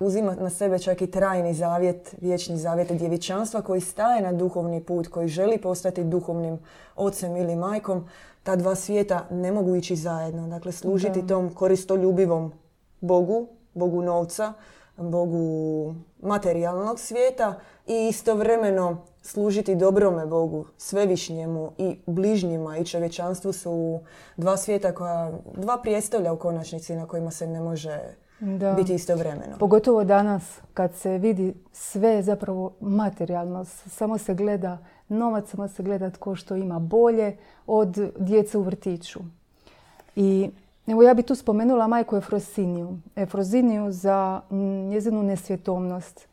uzima 0.00 0.34
na 0.34 0.50
sebe 0.50 0.78
čak 0.78 1.02
i 1.02 1.10
trajni 1.10 1.54
zavjet, 1.54 2.14
vječni 2.20 2.56
zavjet 2.56 2.92
djevičanstva, 2.92 3.62
koji 3.62 3.80
staje 3.80 4.22
na 4.22 4.32
duhovni 4.32 4.84
put, 4.84 5.08
koji 5.08 5.28
želi 5.28 5.58
postati 5.58 6.04
duhovnim 6.04 6.58
ocem 6.96 7.36
ili 7.36 7.56
majkom, 7.56 8.08
ta 8.42 8.56
dva 8.56 8.74
svijeta 8.74 9.26
ne 9.30 9.52
mogu 9.52 9.76
ići 9.76 9.96
zajedno. 9.96 10.48
Dakle, 10.48 10.72
služiti 10.72 11.26
tom 11.26 11.54
koristoljubivom 11.54 12.52
Bogu, 13.00 13.48
Bogu 13.74 14.02
novca, 14.02 14.52
Bogu 14.96 15.94
materijalnog 16.22 17.00
svijeta 17.00 17.54
i 17.86 18.08
istovremeno 18.08 18.98
služiti 19.22 19.74
dobrome 19.74 20.26
Bogu, 20.26 20.66
svevišnjemu 20.76 21.72
i 21.78 21.96
bližnjima 22.06 22.78
i 22.78 22.84
čovječanstvu 22.84 23.52
su 23.52 24.00
dva 24.36 24.56
svijeta 24.56 24.94
koja, 24.94 25.32
dva 25.56 25.78
prijestolja 25.82 26.32
u 26.32 26.38
konačnici 26.38 26.96
na 26.96 27.06
kojima 27.06 27.30
se 27.30 27.46
ne 27.46 27.60
može 27.60 27.98
da. 28.40 28.72
biti 28.72 28.94
istovremeno. 28.94 29.56
Pogotovo 29.58 30.04
danas 30.04 30.58
kad 30.74 30.94
se 30.94 31.18
vidi 31.18 31.54
sve 31.72 32.22
zapravo 32.22 32.72
materijalno, 32.80 33.64
samo 33.64 34.18
se 34.18 34.34
gleda 34.34 34.78
novac, 35.08 35.50
samo 35.50 35.68
se 35.68 35.82
gleda 35.82 36.10
tko 36.10 36.34
što 36.34 36.56
ima 36.56 36.78
bolje 36.78 37.36
od 37.66 38.12
djece 38.18 38.58
u 38.58 38.62
vrtiću. 38.62 39.20
I 40.16 40.50
Evo 40.86 41.02
ja 41.02 41.14
bi 41.14 41.22
tu 41.22 41.34
spomenula 41.34 41.86
majku 41.86 42.16
Efrosiniju. 42.16 42.98
Efrosiniju 43.16 43.92
za 43.92 44.40
njezinu 44.88 45.22
nesvjetovnost. 45.22 46.28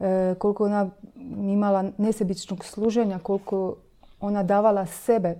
E, 0.00 0.34
koliko 0.38 0.64
ona 0.64 0.90
imala 1.26 1.90
nesebičnog 1.98 2.64
služenja, 2.64 3.18
koliko 3.18 3.76
ona 4.20 4.42
davala 4.42 4.86
sebe. 4.86 5.36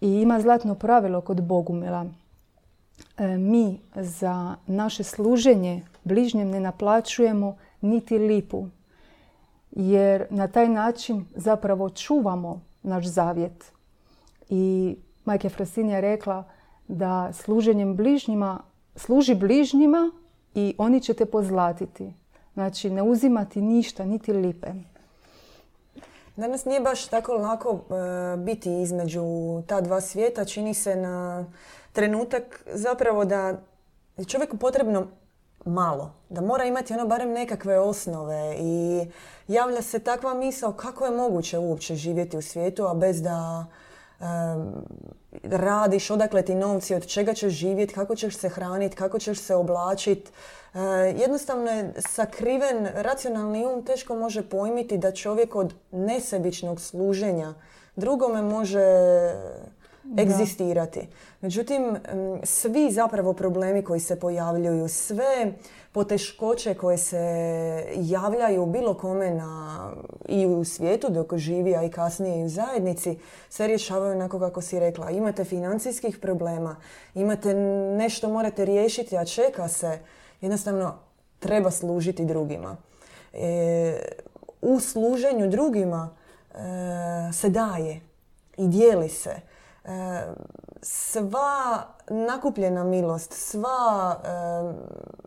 I 0.00 0.08
ima 0.08 0.40
zlatno 0.40 0.74
pravilo 0.74 1.20
kod 1.20 1.42
Bogumila. 1.42 2.06
E, 3.18 3.26
mi 3.38 3.80
za 3.94 4.54
naše 4.66 5.02
služenje 5.02 5.82
bližnjem 6.04 6.50
ne 6.50 6.60
naplaćujemo 6.60 7.56
niti 7.80 8.18
lipu. 8.18 8.66
Jer 9.70 10.26
na 10.30 10.48
taj 10.48 10.68
način 10.68 11.24
zapravo 11.34 11.90
čuvamo 11.90 12.60
naš 12.82 13.06
zavjet. 13.06 13.72
I 14.48 14.96
majka 15.24 15.46
Efrosinija 15.46 16.00
rekla 16.00 16.44
da 16.90 17.32
služenjem 17.32 17.96
bližnjima, 17.96 18.60
služi 18.96 19.34
bližnjima 19.34 20.10
i 20.54 20.74
oni 20.78 21.00
će 21.00 21.14
te 21.14 21.26
pozlatiti. 21.26 22.12
Znači 22.54 22.90
ne 22.90 23.02
uzimati 23.02 23.60
ništa, 23.60 24.04
niti 24.04 24.32
lipe. 24.32 24.68
Danas 26.36 26.64
nije 26.64 26.80
baš 26.80 27.06
tako 27.06 27.32
lako 27.32 27.80
e, 27.90 28.36
biti 28.36 28.82
između 28.82 29.22
ta 29.66 29.80
dva 29.80 30.00
svijeta. 30.00 30.44
Čini 30.44 30.74
se 30.74 30.96
na 30.96 31.44
trenutak 31.92 32.64
zapravo 32.72 33.24
da 33.24 33.60
je 34.16 34.24
čovjeku 34.24 34.56
potrebno 34.56 35.06
malo. 35.64 36.12
Da 36.28 36.40
mora 36.40 36.64
imati 36.64 36.94
ono 36.94 37.06
barem 37.06 37.30
nekakve 37.30 37.78
osnove 37.78 38.56
i 38.58 39.06
javlja 39.48 39.82
se 39.82 39.98
takva 39.98 40.34
misao 40.34 40.72
kako 40.72 41.04
je 41.04 41.16
moguće 41.16 41.58
uopće 41.58 41.94
živjeti 41.94 42.36
u 42.36 42.42
svijetu, 42.42 42.86
a 42.86 42.94
bez 42.94 43.22
da 43.22 43.66
radiš, 45.42 46.10
odakle 46.10 46.42
ti 46.42 46.54
novci, 46.54 46.94
od 46.94 47.06
čega 47.06 47.34
ćeš 47.34 47.52
živjeti, 47.52 47.94
kako 47.94 48.16
ćeš 48.16 48.36
se 48.36 48.48
hraniti, 48.48 48.96
kako 48.96 49.18
ćeš 49.18 49.38
se 49.38 49.54
oblačiti. 49.54 50.30
Jednostavno 51.16 51.70
je 51.70 51.92
sakriven 51.98 52.88
racionalni 52.94 53.66
um 53.66 53.84
teško 53.84 54.16
može 54.16 54.48
pojmiti 54.48 54.98
da 54.98 55.12
čovjek 55.12 55.54
od 55.56 55.74
nesebičnog 55.90 56.80
služenja 56.80 57.54
drugome 57.96 58.42
može 58.42 58.86
egzistirati. 60.18 61.08
Međutim, 61.40 61.96
svi 62.42 62.90
zapravo 62.90 63.32
problemi 63.32 63.82
koji 63.84 64.00
se 64.00 64.20
pojavljuju, 64.20 64.88
sve 64.88 65.52
poteškoće 65.92 66.74
koje 66.74 66.98
se 66.98 67.20
javljaju 67.96 68.66
bilo 68.66 68.94
kome 68.94 69.30
na, 69.30 69.92
i 70.28 70.46
u 70.46 70.64
svijetu 70.64 71.10
dok 71.10 71.36
živi, 71.36 71.76
a 71.76 71.82
i 71.82 71.90
kasnije 71.90 72.40
i 72.40 72.44
u 72.44 72.48
zajednici, 72.48 73.18
se 73.48 73.66
rješavaju 73.66 74.12
onako 74.12 74.38
kako 74.38 74.60
si 74.60 74.80
rekla. 74.80 75.10
Imate 75.10 75.44
financijskih 75.44 76.18
problema, 76.18 76.76
imate 77.14 77.54
nešto 77.98 78.28
morate 78.28 78.64
riješiti, 78.64 79.18
a 79.18 79.24
čeka 79.24 79.68
se. 79.68 79.98
Jednostavno, 80.40 80.94
treba 81.38 81.70
služiti 81.70 82.24
drugima. 82.24 82.76
E, 83.32 83.98
u 84.62 84.80
služenju 84.80 85.48
drugima 85.48 86.10
e, 86.54 86.58
se 87.32 87.48
daje 87.48 88.00
i 88.56 88.68
dijeli 88.68 89.08
se. 89.08 89.49
Sva 90.82 91.82
nakupljena 92.08 92.84
milost, 92.84 93.32
sva 93.32 94.16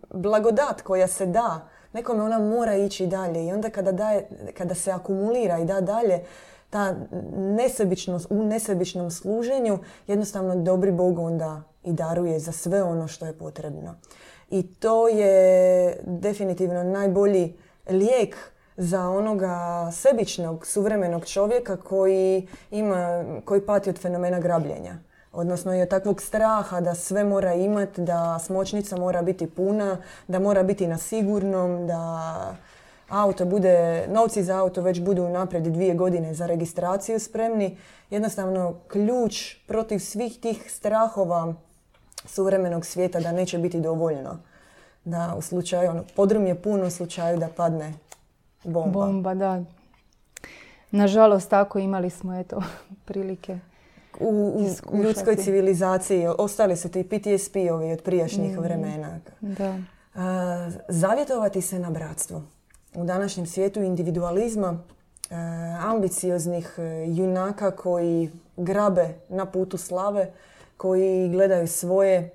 blagodat 0.10 0.82
koja 0.82 1.08
se 1.08 1.26
da, 1.26 1.68
nekome 1.94 2.24
ona 2.24 2.40
mora 2.40 2.76
ići 2.76 3.08
dalje 3.08 3.46
i 3.46 3.52
onda 3.52 3.70
kada, 3.70 3.92
daje, 3.92 4.28
kada 4.58 4.76
se 4.76 4.92
akumulira 4.92 5.60
i 5.60 5.66
da 5.66 5.82
dalje, 5.82 6.24
ta 6.70 6.96
nesebičnost, 7.36 8.28
u 8.30 8.44
nesebičnom 8.44 9.12
služenju 9.12 9.80
jednostavno 10.08 10.56
dobri 10.56 10.92
Bog 10.92 11.20
onda 11.20 11.62
i 11.84 11.94
daruje 11.94 12.40
za 12.40 12.52
sve 12.52 12.84
ono 12.84 13.08
što 13.08 13.26
je 13.26 13.38
potrebno. 13.38 13.96
I 14.50 14.74
to 14.74 15.08
je 15.08 15.98
definitivno 16.04 16.84
najbolji 16.84 17.58
lijek 17.90 18.53
za 18.78 19.10
onoga 19.10 19.90
sebičnog, 19.92 20.68
suvremenog 20.68 21.26
čovjeka 21.26 21.78
koji, 21.78 22.48
ima, 22.72 23.24
koji 23.46 23.62
pati 23.62 23.90
od 23.90 24.00
fenomena 24.00 24.40
grabljenja. 24.40 24.96
Odnosno 25.32 25.76
i 25.76 25.82
od 25.82 25.90
takvog 25.90 26.22
straha 26.22 26.82
da 26.82 26.96
sve 26.96 27.24
mora 27.24 27.54
imati, 27.54 28.02
da 28.02 28.40
smočnica 28.40 28.98
mora 28.98 29.22
biti 29.22 29.50
puna, 29.50 29.98
da 30.28 30.40
mora 30.40 30.64
biti 30.64 30.88
na 30.88 30.98
sigurnom, 30.98 31.88
da 31.88 32.56
auto 33.10 33.46
bude, 33.46 34.08
novci 34.08 34.44
za 34.44 34.58
auto 34.58 34.82
već 34.82 35.02
budu 35.02 35.30
naprijed 35.30 35.64
dvije 35.64 35.94
godine 35.94 36.34
za 36.34 36.46
registraciju 36.46 37.20
spremni. 37.20 37.78
Jednostavno 38.10 38.76
ključ 38.88 39.56
protiv 39.68 40.00
svih 40.00 40.40
tih 40.40 40.72
strahova 40.72 41.54
suvremenog 42.26 42.86
svijeta 42.86 43.20
da 43.20 43.32
neće 43.32 43.58
biti 43.58 43.80
dovoljno. 43.80 44.38
Da 45.06 45.34
u 45.38 45.42
slučaju, 45.42 45.90
ono, 45.90 46.04
podrum 46.16 46.48
je 46.48 46.62
pun 46.62 46.84
u 46.84 46.90
slučaju 46.90 47.38
da 47.38 47.48
padne 47.48 47.94
bomba. 48.64 49.06
Bomba, 49.06 49.34
da. 49.34 49.64
Nažalost, 50.92 51.50
tako 51.50 51.80
imali 51.80 52.10
smo 52.10 52.40
eto 52.40 52.64
prilike 53.06 53.60
u, 54.20 54.66
u 54.92 54.98
ljudskoj 54.98 55.36
civilizaciji. 55.36 56.28
Ostali 56.38 56.78
su 56.78 56.90
ti 56.90 57.04
PTSP-ovi 57.04 57.94
od 57.94 58.02
prijašnjih 58.02 58.58
mm. 58.58 58.62
vremena. 58.62 59.20
Da. 59.42 59.80
zavjetovati 60.88 61.62
se 61.62 61.80
na 61.80 61.90
bratstvo. 61.90 62.42
U 62.96 63.04
današnjem 63.04 63.46
svijetu 63.46 63.82
individualizma, 63.82 64.80
ambicioznih 65.80 66.76
e, 66.78 67.06
junaka 67.08 67.72
koji 67.72 68.32
grabe 68.58 69.14
na 69.30 69.46
putu 69.46 69.78
slave, 69.78 70.32
koji 70.78 71.30
gledaju 71.30 71.68
svoje 71.68 72.16
e, 72.18 72.30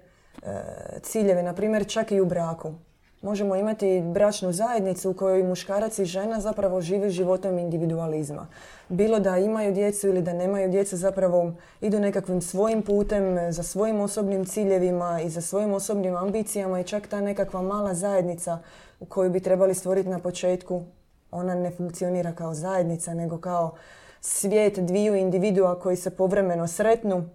ciljeve, 1.03 1.43
na 1.43 1.55
primjer 1.55 1.87
čak 1.87 2.13
i 2.13 2.21
u 2.21 2.27
braku. 2.27 2.75
Možemo 3.23 3.57
imati 3.57 4.01
bračnu 4.01 4.53
zajednicu 4.53 5.11
u 5.11 5.15
kojoj 5.15 5.43
muškarac 5.43 5.99
i 5.99 6.05
žena 6.05 6.41
zapravo 6.41 6.81
žive 6.81 7.11
životom 7.11 7.59
individualizma. 7.59 8.47
Bilo 8.89 9.21
da 9.21 9.39
imaju 9.39 9.75
djecu 9.75 10.09
ili 10.09 10.23
da 10.23 10.33
nemaju 10.33 10.71
djecu, 10.71 10.97
zapravo 10.97 11.53
idu 11.81 12.01
nekakvim 12.01 12.43
svojim 12.43 12.83
putem, 12.83 13.53
za 13.53 13.63
svojim 13.63 14.01
osobnim 14.01 14.45
ciljevima 14.45 15.21
i 15.21 15.31
za 15.31 15.41
svojim 15.41 15.73
osobnim 15.73 16.17
ambicijama 16.17 16.81
i 16.81 16.85
čak 16.85 17.07
ta 17.07 17.21
nekakva 17.21 17.63
mala 17.63 17.95
zajednica 17.95 18.59
u 19.01 19.05
koju 19.05 19.31
bi 19.31 19.41
trebali 19.41 19.75
stvoriti 19.75 20.09
na 20.09 20.19
početku, 20.19 20.83
ona 21.31 21.55
ne 21.55 21.71
funkcionira 21.71 22.33
kao 22.33 22.55
zajednica, 22.55 23.15
nego 23.15 23.39
kao 23.39 23.75
svijet 24.21 24.79
dviju 24.79 25.15
individua 25.15 25.81
koji 25.81 25.97
se 25.97 26.11
povremeno 26.11 26.67
sretnu, 26.67 27.29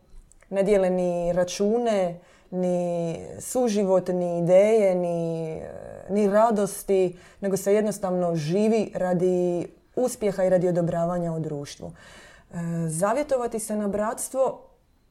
ne 0.49 0.63
dijele 0.63 0.89
ni 0.89 1.33
račune, 1.33 2.19
ni 2.53 3.17
suživot, 3.39 4.07
ni 4.07 4.39
ideje, 4.39 4.95
ni, 4.95 5.61
ni 6.09 6.29
radosti, 6.29 7.17
nego 7.41 7.57
se 7.57 7.73
jednostavno 7.73 8.35
živi 8.35 8.91
radi 8.95 9.67
uspjeha 9.95 10.43
i 10.43 10.49
radi 10.49 10.67
odobravanja 10.67 11.33
u 11.33 11.39
društvu. 11.39 11.91
E, 12.53 12.55
zavjetovati 12.87 13.59
se 13.59 13.75
na 13.75 13.87
bratstvo 13.87 14.61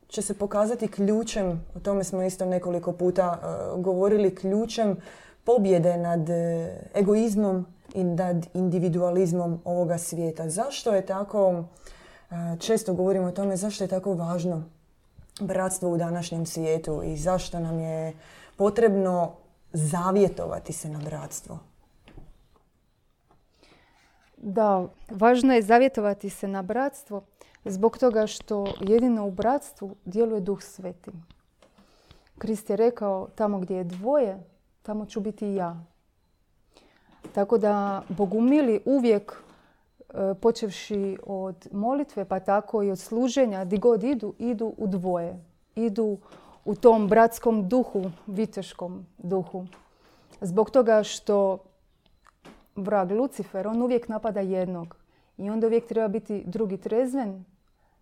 će 0.08 0.22
se 0.22 0.34
pokazati 0.34 0.88
ključem, 0.88 1.64
o 1.74 1.80
tome 1.80 2.04
smo 2.04 2.22
isto 2.22 2.46
nekoliko 2.46 2.92
puta 2.92 3.38
e, 3.42 3.80
govorili, 3.80 4.34
ključem 4.34 4.96
pobjede 5.44 5.96
nad 5.96 6.30
e, 6.30 6.70
egoizmom 6.94 7.66
i 7.94 8.04
nad 8.04 8.46
individualizmom 8.54 9.60
ovoga 9.64 9.98
svijeta. 9.98 10.48
Zašto 10.48 10.94
je 10.94 11.06
tako, 11.06 11.64
često 12.58 12.94
govorimo 12.94 13.26
o 13.26 13.32
tome, 13.32 13.56
zašto 13.56 13.84
je 13.84 13.88
tako 13.88 14.14
važno 14.14 14.64
bratstvo 15.40 15.90
u 15.90 15.96
današnjem 15.96 16.46
svijetu 16.46 17.02
i 17.04 17.16
zašto 17.16 17.60
nam 17.60 17.80
je 17.80 18.12
potrebno 18.56 19.32
zavjetovati 19.72 20.72
se 20.72 20.88
na 20.88 20.98
bratstvo? 20.98 21.58
Da, 24.36 24.86
važno 25.10 25.54
je 25.54 25.62
zavjetovati 25.62 26.30
se 26.30 26.48
na 26.48 26.62
bratstvo 26.62 27.22
zbog 27.64 27.98
toga 27.98 28.26
što 28.26 28.66
jedino 28.80 29.26
u 29.26 29.30
bratstvu 29.30 29.96
djeluje 30.04 30.40
duh 30.40 30.62
sveti. 30.62 31.10
Krist 32.38 32.70
je 32.70 32.76
rekao, 32.76 33.28
tamo 33.34 33.58
gdje 33.58 33.76
je 33.76 33.84
dvoje, 33.84 34.42
tamo 34.82 35.06
ću 35.06 35.20
biti 35.20 35.46
i 35.46 35.54
ja. 35.54 35.84
Tako 37.34 37.58
da 37.58 38.02
Bogumili 38.08 38.80
uvijek 38.84 39.42
počevši 40.40 41.18
od 41.26 41.68
molitve 41.72 42.24
pa 42.24 42.40
tako 42.40 42.82
i 42.82 42.90
od 42.90 42.98
služenja, 42.98 43.64
di 43.64 43.78
god 43.78 44.04
idu, 44.04 44.34
idu 44.38 44.74
u 44.78 44.86
dvoje. 44.86 45.44
Idu 45.74 46.18
u 46.64 46.74
tom 46.74 47.08
bratskom 47.08 47.68
duhu, 47.68 48.10
viteškom 48.26 49.06
duhu. 49.18 49.66
Zbog 50.40 50.70
toga 50.70 51.02
što 51.02 51.58
vrag 52.76 53.10
Lucifer, 53.10 53.66
on 53.66 53.82
uvijek 53.82 54.08
napada 54.08 54.40
jednog. 54.40 54.96
I 55.38 55.50
onda 55.50 55.66
uvijek 55.66 55.86
treba 55.86 56.08
biti 56.08 56.42
drugi 56.46 56.76
trezven 56.76 57.44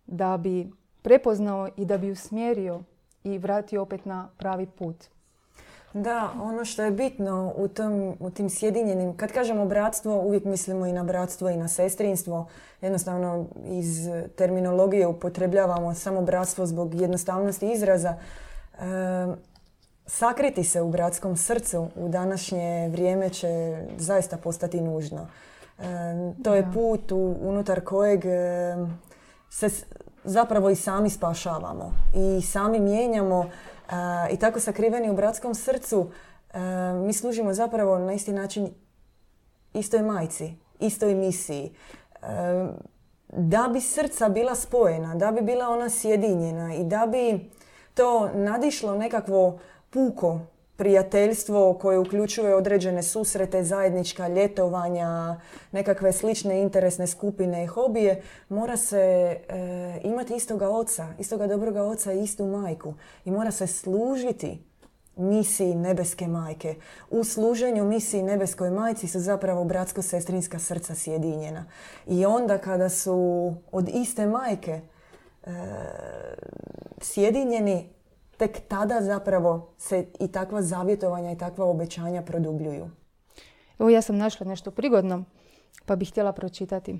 da 0.07 0.37
bi 0.37 0.71
prepoznao 1.01 1.69
i 1.77 1.85
da 1.85 1.97
bi 1.97 2.11
usmjerio 2.11 2.81
i 3.23 3.37
vratio 3.37 3.81
opet 3.81 4.05
na 4.05 4.29
pravi 4.37 4.65
put. 4.65 4.95
Da, 5.93 6.29
ono 6.41 6.65
što 6.65 6.83
je 6.83 6.91
bitno 6.91 7.53
u, 7.57 7.67
tom, 7.67 8.15
u 8.19 8.29
tim 8.29 8.49
sjedinjenim, 8.49 9.17
kad 9.17 9.31
kažemo 9.31 9.65
bratstvo, 9.65 10.21
uvijek 10.21 10.45
mislimo 10.45 10.85
i 10.85 10.93
na 10.93 11.03
bratstvo 11.03 11.49
i 11.49 11.57
na 11.57 11.67
sestrinstvo. 11.67 12.47
Jednostavno 12.81 13.45
iz 13.65 14.09
terminologije 14.35 15.07
upotrebljavamo 15.07 15.93
samo 15.93 16.21
bratstvo 16.21 16.65
zbog 16.65 16.93
jednostavnosti 16.93 17.71
izraza. 17.71 18.09
E, 18.09 18.79
sakriti 20.05 20.63
se 20.63 20.81
u 20.81 20.89
bratskom 20.89 21.37
srcu 21.37 21.87
u 21.95 22.09
današnje 22.09 22.89
vrijeme 22.91 23.29
će 23.29 23.83
zaista 23.97 24.37
postati 24.37 24.81
nužno. 24.81 25.27
E, 25.79 25.83
to 26.43 26.55
je 26.55 26.71
put 26.73 27.11
u, 27.11 27.35
unutar 27.41 27.81
kojeg 27.83 28.25
e, 28.25 28.75
se 29.49 29.69
zapravo 30.23 30.69
i 30.69 30.75
sami 30.75 31.09
spašavamo 31.09 31.93
i 32.15 32.41
sami 32.41 32.79
mijenjamo 32.79 33.49
i 34.31 34.37
tako 34.37 34.59
sakriveni 34.59 35.09
u 35.09 35.15
bratskom 35.15 35.55
srcu 35.55 36.11
mi 37.05 37.13
služimo 37.13 37.53
zapravo 37.53 37.99
na 37.99 38.13
isti 38.13 38.31
način 38.31 38.73
istoj 39.73 40.01
majci, 40.01 40.53
istoj 40.79 41.15
misiji. 41.15 41.75
Da 43.27 43.69
bi 43.73 43.81
srca 43.81 44.29
bila 44.29 44.55
spojena, 44.55 45.15
da 45.15 45.31
bi 45.31 45.41
bila 45.41 45.69
ona 45.69 45.89
sjedinjena 45.89 46.75
i 46.75 46.83
da 46.83 47.07
bi 47.11 47.49
to 47.93 48.29
nadišlo 48.33 48.95
nekakvo 48.95 49.59
puko 49.89 50.39
prijateljstvo 50.75 51.73
koje 51.73 51.99
uključuje 51.99 52.55
određene 52.55 53.03
susrete, 53.03 53.63
zajednička 53.63 54.27
ljetovanja, 54.27 55.39
nekakve 55.71 56.11
slične 56.11 56.61
interesne 56.61 57.07
skupine 57.07 57.63
i 57.63 57.67
hobije, 57.67 58.21
mora 58.49 58.77
se 58.77 58.97
e, 58.97 59.39
imati 60.03 60.35
istoga 60.35 60.69
oca, 60.69 61.07
istoga 61.19 61.47
dobroga 61.47 61.83
oca 61.83 62.13
i 62.13 62.23
istu 62.23 62.45
majku. 62.45 62.93
I 63.25 63.31
mora 63.31 63.51
se 63.51 63.67
služiti 63.67 64.59
misiji 65.15 65.75
nebeske 65.75 66.27
majke. 66.27 66.75
U 67.09 67.23
služenju 67.23 67.85
misiji 67.85 68.23
nebeskoj 68.23 68.69
majci 68.69 69.07
su 69.07 69.19
zapravo 69.19 69.63
bratsko-sestrinska 69.63 70.59
srca 70.59 70.95
sjedinjena. 70.95 71.65
I 72.07 72.25
onda 72.25 72.57
kada 72.57 72.89
su 72.89 73.53
od 73.71 73.89
iste 73.93 74.25
majke 74.25 74.81
e, 75.43 75.51
sjedinjeni, 77.01 77.89
tek 78.41 78.59
tada 78.67 79.01
zapravo 79.01 79.73
se 79.77 80.05
i 80.19 80.27
takva 80.27 80.61
zavjetovanja 80.61 81.31
i 81.31 81.37
takva 81.37 81.65
obećanja 81.65 82.21
produbljuju. 82.21 82.89
Evo 83.79 83.89
ja 83.89 84.01
sam 84.01 84.17
našla 84.17 84.47
nešto 84.47 84.71
prigodno, 84.71 85.23
pa 85.85 85.95
bih 85.95 86.09
htjela 86.09 86.31
pročitati. 86.33 86.99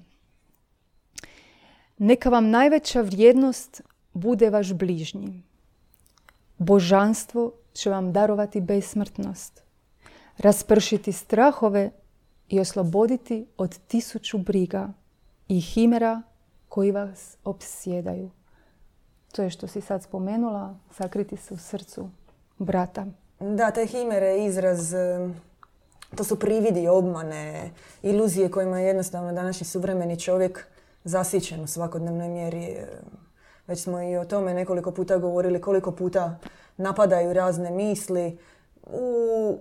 Neka 1.97 2.30
vam 2.30 2.49
najveća 2.49 3.01
vrijednost 3.01 3.82
bude 4.13 4.49
vaš 4.49 4.73
bližnji. 4.73 5.43
Božanstvo 6.58 7.51
će 7.73 7.89
vam 7.89 8.13
darovati 8.13 8.62
besmrtnost, 8.62 9.63
raspršiti 10.38 11.12
strahove 11.12 11.91
i 12.49 12.60
osloboditi 12.60 13.45
od 13.58 13.80
tisuću 13.88 14.38
briga 14.38 14.93
i 15.47 15.62
himera 15.62 16.21
koji 16.69 16.91
vas 16.91 17.38
opsjedaju. 17.43 18.30
To 19.32 19.44
je 19.44 19.50
što 19.50 19.67
si 19.67 19.82
sad 19.82 20.04
spomenula, 20.04 20.76
sakriti 20.98 21.38
se 21.38 21.54
u 21.54 21.58
srcu 21.58 22.10
brata. 22.58 23.06
Da, 23.39 23.72
te 23.72 23.86
himere 23.86 24.46
izraz, 24.46 24.94
to 26.15 26.24
su 26.24 26.39
prividi, 26.39 26.88
obmane, 26.88 27.72
iluzije 28.02 28.52
kojima 28.52 28.80
je 28.80 28.88
jednostavno 28.88 29.34
današnji 29.34 29.65
suvremeni 29.65 30.20
čovjek 30.20 30.67
zasićen 31.04 31.63
u 31.63 31.67
svakodnevnoj 31.67 32.28
mjeri. 32.28 32.78
Već 33.67 33.84
smo 33.84 34.02
i 34.02 34.17
o 34.17 34.26
tome 34.26 34.54
nekoliko 34.54 34.91
puta 34.91 35.17
govorili, 35.17 35.62
koliko 35.62 35.91
puta 35.91 36.36
napadaju 36.78 37.34
razne 37.34 37.72
misli. 37.72 38.38
U 38.84 39.58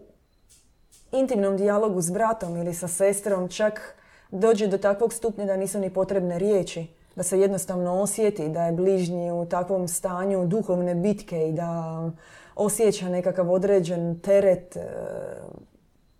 intimnom 1.13 1.57
dijalogu 1.57 2.01
s 2.01 2.11
bratom 2.11 2.57
ili 2.57 2.75
sa 2.75 2.89
sestrom 2.89 3.49
čak 3.49 3.95
dođe 4.31 4.67
do 4.67 4.79
takvog 4.79 5.13
stupnja 5.13 5.45
da 5.45 5.57
nisu 5.57 5.79
ni 5.79 5.91
potrebne 5.91 6.39
riječi. 6.39 6.87
Da 7.21 7.25
se 7.25 7.41
jednostavno 7.41 8.01
osjeti 8.01 8.49
da 8.49 8.65
je 8.65 8.73
bližnji 8.73 9.33
u 9.33 9.47
takvom 9.47 9.89
stanju 9.89 10.47
duhovne 10.47 10.95
bitke 10.95 11.49
i 11.49 11.53
da 11.53 12.03
osjeća 12.55 13.09
nekakav 13.09 13.53
određen 13.53 14.21
teret. 14.21 14.77
E, 14.77 14.81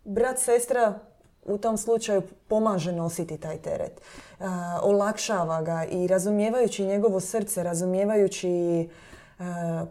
brat, 0.05 0.39
sestra 0.39 0.99
u 1.45 1.59
tom 1.59 1.77
slučaju 1.77 2.23
pomaže 2.49 2.93
nositi 2.93 3.39
taj 3.39 3.57
teret. 3.57 4.01
E, 4.01 4.45
olakšava 4.83 5.63
ga 5.63 5.85
i 5.85 6.07
razumijevajući 6.07 6.87
njegovo 6.87 7.21
srce, 7.21 7.63
razumijevajući 7.63 8.51
e, 8.51 8.89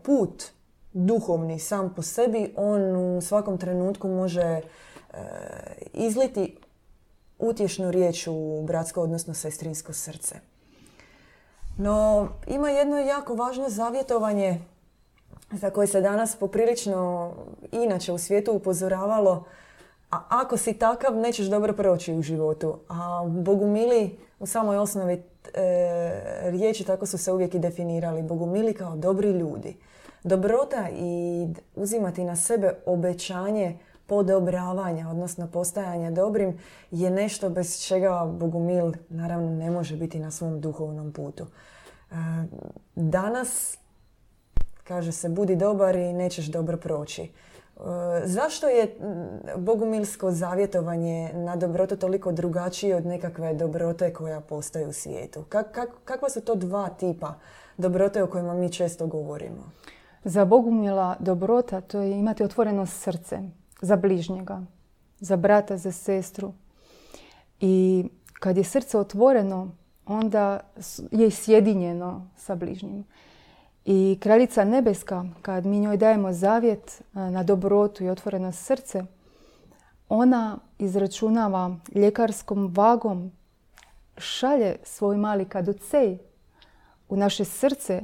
put 0.04 0.44
duhovni 0.94 1.60
sam 1.60 1.94
po 1.96 2.02
sebi, 2.02 2.54
on 2.58 2.96
u 3.18 3.22
svakom 3.22 3.58
trenutku 3.58 4.08
može 4.08 4.62
izliti 5.94 6.58
utješnu 7.40 7.92
riječ 7.92 8.28
u 8.28 8.64
bratsko, 8.68 9.02
odnosno 9.02 9.34
sestrinsko 9.34 9.94
srce. 9.94 10.36
No, 11.80 12.28
ima 12.48 12.70
jedno 12.70 12.98
jako 12.98 13.36
važno 13.36 13.70
zavjetovanje 13.70 14.62
za 15.52 15.70
koje 15.70 15.88
se 15.88 16.02
danas 16.02 16.36
poprilično 16.36 17.32
inače 17.72 18.12
u 18.12 18.18
svijetu 18.18 18.52
upozoravalo, 18.52 19.44
a 20.12 20.24
ako 20.30 20.58
si 20.58 20.74
takav, 20.74 21.16
nećeš 21.16 21.48
dobro 21.48 21.74
proći 21.74 22.14
u 22.14 22.22
životu. 22.22 22.80
A 22.90 23.26
bogumili 23.28 24.18
u 24.40 24.46
samoj 24.46 24.78
osnovi 24.78 25.14
e, 25.14 25.22
riječi 26.44 26.84
tako 26.84 27.06
su 27.06 27.18
se 27.18 27.32
uvijek 27.32 27.56
i 27.56 27.60
definirali. 27.60 28.24
Bogumili 28.24 28.74
kao 28.74 28.96
dobri 28.96 29.30
ljudi. 29.32 29.78
Dobrota 30.24 30.88
i 30.92 31.48
uzimati 31.76 32.24
na 32.24 32.36
sebe 32.36 32.74
obećanje 32.86 33.78
podobravanja, 34.10 35.10
odnosno 35.10 35.48
postajanja 35.48 36.12
dobrim, 36.12 36.58
je 36.92 37.10
nešto 37.10 37.50
bez 37.50 37.82
čega 37.82 38.26
Bogumil 38.26 38.92
naravno 39.10 39.52
ne 39.52 39.72
može 39.72 39.96
biti 39.96 40.20
na 40.20 40.32
svom 40.32 40.62
duhovnom 40.62 41.12
putu. 41.12 41.44
E, 41.44 42.16
danas 42.96 43.78
kaže 44.84 45.12
se 45.12 45.30
budi 45.30 45.56
dobar 45.56 45.96
i 45.96 46.14
nećeš 46.14 46.46
dobro 46.46 46.78
proći. 46.78 47.22
E, 47.22 47.30
zašto 48.26 48.68
je 48.68 48.96
bogumilsko 49.58 50.32
zavjetovanje 50.32 51.32
na 51.34 51.56
dobrotu 51.56 51.98
toliko 51.98 52.32
drugačije 52.32 52.96
od 52.96 53.06
nekakve 53.06 53.54
dobrote 53.54 54.14
koja 54.14 54.42
postoji 54.42 54.86
u 54.86 54.94
svijetu? 54.94 55.44
kakva 56.06 56.30
su 56.30 56.42
to 56.42 56.56
dva 56.56 56.90
tipa 56.90 57.34
dobrote 57.78 58.24
o 58.24 58.28
kojima 58.28 58.54
mi 58.54 58.72
često 58.72 59.08
govorimo? 59.08 59.72
Za 60.24 60.46
Bogumila 60.46 61.16
dobrota 61.20 61.82
to 61.82 62.00
je 62.00 62.20
imati 62.20 62.44
otvoreno 62.44 62.86
srce 62.86 63.40
za 63.82 63.96
bližnjega, 63.96 64.62
za 65.20 65.36
brata, 65.36 65.78
za 65.78 65.92
sestru. 65.92 66.54
I 67.60 68.06
kad 68.34 68.58
je 68.58 68.64
srce 68.64 68.98
otvoreno, 68.98 69.72
onda 70.06 70.60
je 71.12 71.32
sjedinjeno 71.32 72.28
sa 72.38 72.56
bližnjim. 72.56 73.06
I 73.86 74.18
kraljica 74.22 74.64
nebeska, 74.64 75.26
kad 75.42 75.66
mi 75.66 75.80
njoj 75.80 75.98
dajemo 75.98 76.34
zavjet 76.34 77.02
na 77.14 77.44
dobrotu 77.44 78.04
i 78.04 78.10
otvoreno 78.10 78.52
srce, 78.52 79.04
ona 80.10 80.58
izračunava 80.80 81.76
ljekarskom 81.96 82.74
vagom, 82.76 83.32
šalje 84.18 84.76
svoj 84.84 85.18
mali 85.18 85.46
kaducej 85.46 86.18
u 87.10 87.16
naše 87.16 87.46
srce 87.46 88.02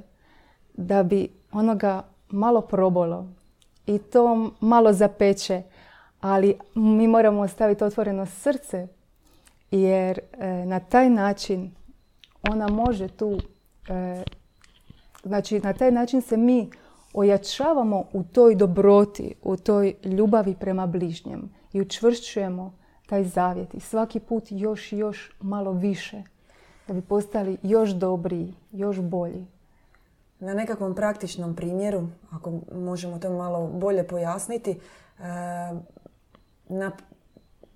da 0.74 1.04
bi 1.04 1.30
onoga 1.52 2.04
malo 2.30 2.62
probolo 2.62 3.28
i 3.88 3.98
to 3.98 4.52
malo 4.60 4.94
zapeče. 4.94 5.62
Ali 6.22 6.58
mi 6.76 7.08
moramo 7.08 7.42
ostaviti 7.42 7.84
otvoreno 7.84 8.26
srce 8.26 8.88
jer 9.72 10.20
e, 10.20 10.48
na 10.66 10.80
taj 10.80 11.10
način 11.10 11.72
ona 12.50 12.68
može 12.68 13.08
tu, 13.08 13.38
e, 13.90 14.24
znači 15.24 15.60
na 15.60 15.74
taj 15.74 15.92
način 15.92 16.22
se 16.22 16.38
mi 16.38 16.70
ojačavamo 17.14 18.04
u 18.14 18.24
toj 18.24 18.56
dobroti, 18.56 19.34
u 19.44 19.58
toj 19.58 19.94
ljubavi 20.04 20.56
prema 20.60 20.88
bližnjem 20.88 21.50
i 21.74 21.82
učvršćujemo 21.82 22.74
taj 23.06 23.24
zavjet 23.24 23.74
i 23.74 23.80
svaki 23.80 24.20
put 24.20 24.44
još 24.50 24.92
i 24.92 24.98
još 24.98 25.32
malo 25.42 25.72
više 25.72 26.24
da 26.88 26.94
bi 26.94 27.02
postali 27.02 27.58
još 27.64 27.90
dobriji, 27.90 28.54
još 28.72 29.00
bolji. 29.00 29.46
Na 30.40 30.54
nekakvom 30.54 30.96
praktičnom 30.96 31.56
primjeru, 31.56 32.08
ako 32.32 32.60
možemo 32.72 33.20
to 33.20 33.30
malo 33.30 33.68
bolje 33.68 34.08
pojasniti, 34.08 34.72
e, 34.72 35.24
na, 36.70 36.92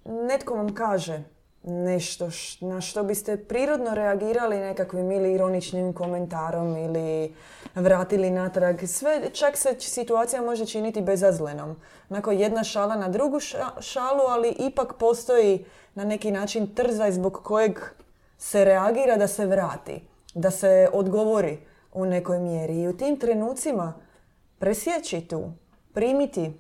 netko 0.06 0.56
vam 0.56 0.76
kaže 0.76 1.24
nešto 1.64 2.30
na 2.62 2.82
što 2.82 3.04
biste 3.04 3.38
prirodno 3.38 3.96
reagirali 3.96 4.58
nekakvim 4.58 5.12
ili 5.12 5.34
ironičnim 5.34 5.94
komentarom 5.94 6.78
ili 6.78 7.36
vratili 7.76 8.30
natrag. 8.30 8.86
Sve, 8.88 9.30
čak 9.34 9.58
se 9.58 9.76
situacija 9.80 10.42
može 10.42 10.66
činiti 10.66 11.02
bezazlenom. 11.02 11.76
Onako 12.10 12.32
jedna 12.32 12.64
šala 12.64 12.96
na 12.96 13.10
drugu 13.10 13.40
šalu, 13.80 14.22
ali 14.28 14.56
ipak 14.60 14.94
postoji 15.00 15.66
na 15.96 16.04
neki 16.04 16.32
način 16.32 16.76
trzaj 16.76 17.12
zbog 17.12 17.40
kojeg 17.44 17.80
se 18.38 18.66
reagira 18.66 19.18
da 19.18 19.28
se 19.28 19.46
vrati, 19.46 20.02
da 20.34 20.52
se 20.52 20.90
odgovori 20.94 21.69
u 21.94 22.06
nekoj 22.06 22.40
mjeri. 22.40 22.82
I 22.82 22.88
u 22.88 22.98
tim 22.98 23.20
trenucima 23.20 23.94
presjeći 24.60 25.22
tu, 25.22 25.52
primiti 25.94 26.54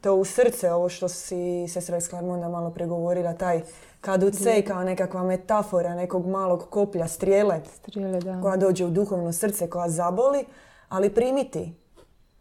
to 0.00 0.14
u 0.14 0.24
srce, 0.24 0.72
ovo 0.72 0.88
što 0.88 1.08
si 1.08 1.68
sestra 1.68 1.96
iz 1.96 2.08
Klarmonda 2.08 2.48
malo 2.48 2.70
pregovorila, 2.70 3.32
taj 3.32 3.62
kaducej 4.00 4.64
kao 4.64 4.84
nekakva 4.84 5.22
metafora 5.22 5.94
nekog 5.94 6.26
malog 6.26 6.66
koplja, 6.70 7.08
strijele, 7.08 7.60
strijele 7.74 8.20
da. 8.20 8.40
koja 8.42 8.56
dođe 8.56 8.84
u 8.84 8.90
duhovno 8.90 9.32
srce, 9.32 9.70
koja 9.70 9.88
zaboli, 9.88 10.44
ali 10.88 11.14
primiti 11.14 11.74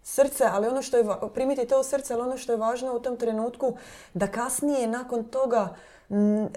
srce, 0.03 0.43
ali 0.51 0.67
ono 0.67 0.81
što 0.81 0.97
je, 0.97 1.05
primiti 1.33 1.67
to 1.67 1.79
u 1.79 1.83
srce, 1.83 2.13
ali 2.13 2.23
ono 2.23 2.37
što 2.37 2.51
je 2.51 2.57
važno 2.57 2.95
u 2.95 2.99
tom 2.99 3.17
trenutku, 3.17 3.77
da 4.13 4.27
kasnije 4.27 4.87
nakon 4.87 5.23
toga 5.23 5.75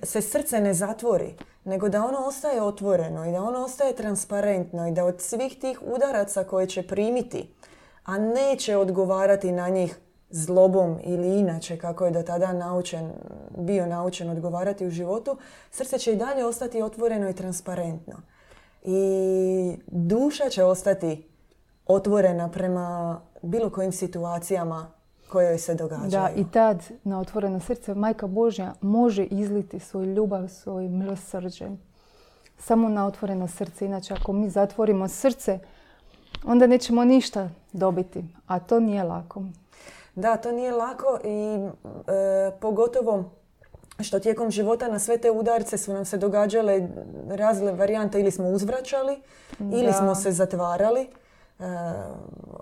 se 0.02 0.22
srce 0.22 0.60
ne 0.60 0.74
zatvori, 0.74 1.34
nego 1.64 1.88
da 1.88 2.04
ono 2.04 2.18
ostaje 2.18 2.62
otvoreno 2.62 3.26
i 3.26 3.32
da 3.32 3.42
ono 3.42 3.64
ostaje 3.64 3.96
transparentno 3.96 4.88
i 4.88 4.92
da 4.92 5.04
od 5.04 5.20
svih 5.20 5.58
tih 5.60 5.82
udaraca 5.82 6.44
koje 6.44 6.66
će 6.66 6.86
primiti, 6.86 7.54
a 8.04 8.18
neće 8.18 8.76
odgovarati 8.76 9.52
na 9.52 9.68
njih 9.68 9.98
zlobom 10.30 10.98
ili 11.04 11.38
inače 11.38 11.78
kako 11.78 12.04
je 12.04 12.10
do 12.10 12.22
tada 12.22 12.52
naučen, 12.52 13.12
bio 13.58 13.86
naučen 13.86 14.30
odgovarati 14.30 14.86
u 14.86 14.90
životu, 14.90 15.36
srce 15.70 15.98
će 15.98 16.12
i 16.12 16.16
dalje 16.16 16.44
ostati 16.44 16.82
otvoreno 16.82 17.30
i 17.30 17.34
transparentno. 17.34 18.14
I 18.82 19.78
duša 19.86 20.48
će 20.48 20.64
ostati 20.64 21.28
otvorena 21.86 22.50
prema 22.50 23.20
bilo 23.42 23.70
kojim 23.70 23.92
situacijama 23.92 24.95
koje 25.28 25.58
se 25.58 25.74
događaju. 25.74 26.10
Da, 26.10 26.30
i 26.36 26.44
tad 26.50 26.84
na 27.04 27.20
otvoreno 27.20 27.60
srce 27.60 27.94
Majka 27.94 28.26
Božja 28.26 28.74
može 28.80 29.24
izliti 29.24 29.80
svoju 29.80 30.14
ljubav, 30.14 30.48
svoj 30.48 30.88
milosrđe. 30.88 31.68
Samo 32.58 32.88
na 32.88 33.06
otvoreno 33.06 33.48
srce. 33.48 33.86
Inače, 33.86 34.14
ako 34.14 34.32
mi 34.32 34.50
zatvorimo 34.50 35.08
srce, 35.08 35.58
onda 36.44 36.66
nećemo 36.66 37.04
ništa 37.04 37.50
dobiti. 37.72 38.24
A 38.46 38.58
to 38.58 38.80
nije 38.80 39.02
lako. 39.02 39.42
Da, 40.14 40.36
to 40.36 40.52
nije 40.52 40.72
lako 40.72 41.18
i 41.24 41.58
e, 41.58 42.50
pogotovo 42.60 43.24
što 44.00 44.20
tijekom 44.20 44.50
života 44.50 44.88
na 44.88 44.98
sve 44.98 45.18
te 45.18 45.30
udarce 45.30 45.78
su 45.78 45.92
nam 45.92 46.04
se 46.04 46.18
događale 46.18 46.88
razne 47.28 47.72
varijante 47.72 48.20
ili 48.20 48.30
smo 48.30 48.48
uzvraćali 48.48 49.22
ili 49.60 49.92
smo 49.92 50.14
se 50.14 50.32
zatvarali. 50.32 51.08
E, 51.60 51.64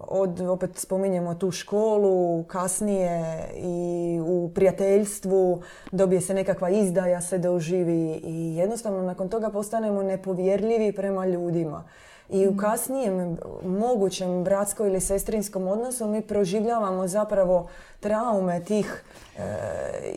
od, 0.09 0.41
opet 0.41 0.79
spominjemo 0.79 1.35
tu 1.35 1.51
školu, 1.51 2.45
kasnije 2.45 3.49
i 3.57 4.21
u 4.27 4.51
prijateljstvu 4.55 5.63
dobije 5.93 6.21
se 6.21 6.35
nekakva 6.35 6.71
izdaja, 6.71 7.21
se 7.21 7.39
doživi 7.39 8.21
i 8.25 8.57
jednostavno 8.57 9.03
nakon 9.03 9.29
toga 9.29 9.51
postanemo 9.51 10.03
nepovjerljivi 10.03 10.93
prema 10.93 11.27
ljudima. 11.27 11.85
I 12.31 12.49
u 12.49 12.53
mm. 12.53 12.57
kasnijem 12.57 13.37
mogućem 13.63 14.45
bratsko 14.45 14.87
ili 14.87 15.01
sestrinskom 15.01 15.69
odnosu 15.69 16.07
mi 16.07 16.23
proživljavamo 16.23 17.09
zapravo 17.09 17.69
traume 18.01 18.65
tih 18.65 19.05
e, 19.37 19.43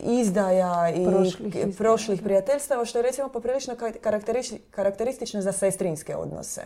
izdaja 0.04 0.90
i 0.90 1.06
prošlih, 1.78 2.22
prijateljstava 2.22 2.86
što 2.86 3.00
je 3.00 3.04
recimo 3.04 3.30
poprilično 3.30 3.76
karakteristično 4.72 5.42
za 5.42 5.52
sestrinske 5.52 6.16
odnose. 6.16 6.62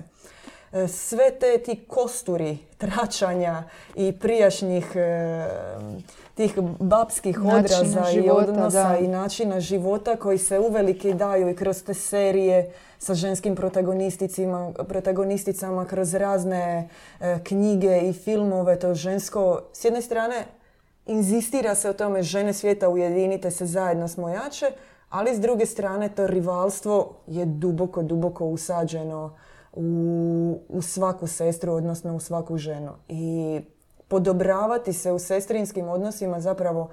E, 0.74 0.88
sve 0.88 1.32
te 1.40 1.58
ti 1.58 1.86
kosturi 1.88 2.58
tračanja 2.78 3.64
i 3.96 4.12
prijašnjih 4.12 4.96
e, 4.96 5.48
tih 6.36 6.54
babskih 6.80 7.40
odraza 7.42 8.12
i 8.12 8.30
odnosa 8.30 8.98
i 8.98 9.08
načina 9.08 9.60
života 9.60 10.16
koji 10.16 10.38
se 10.38 10.60
uvelike 10.60 11.14
daju 11.14 11.50
i 11.50 11.56
kroz 11.56 11.84
te 11.84 11.94
serije 11.94 12.72
sa 13.00 13.14
ženskim 13.14 13.56
protagonisticama 14.88 15.86
kroz 15.86 16.14
razne 16.14 16.90
e, 17.20 17.40
knjige 17.44 18.00
i 18.04 18.14
filmove. 18.14 18.80
To 18.80 18.94
žensko, 18.94 19.62
s 19.74 19.86
jedne 19.86 20.02
strane, 20.02 20.46
inzistira 21.06 21.76
se 21.76 21.90
o 21.90 21.94
tome 21.94 22.24
žene 22.24 22.54
svijeta 22.54 22.90
ujedinite 22.90 23.52
se 23.52 23.66
zajedno 23.66 24.08
smo 24.08 24.30
jače, 24.30 24.72
ali 25.10 25.36
s 25.36 25.40
druge 25.40 25.66
strane 25.66 26.10
to 26.10 26.28
rivalstvo 26.28 27.14
je 27.28 27.46
duboko, 27.46 28.04
duboko 28.04 28.46
usađeno 28.46 29.36
u, 29.74 30.62
u 30.70 30.82
svaku 30.82 31.28
sestru, 31.28 31.74
odnosno 31.74 32.16
u 32.16 32.20
svaku 32.20 32.58
ženu. 32.58 32.92
I 33.08 33.62
podobravati 34.08 34.94
se 34.94 35.12
u 35.12 35.20
sestrinskim 35.20 35.90
odnosima 35.90 36.40
zapravo 36.40 36.90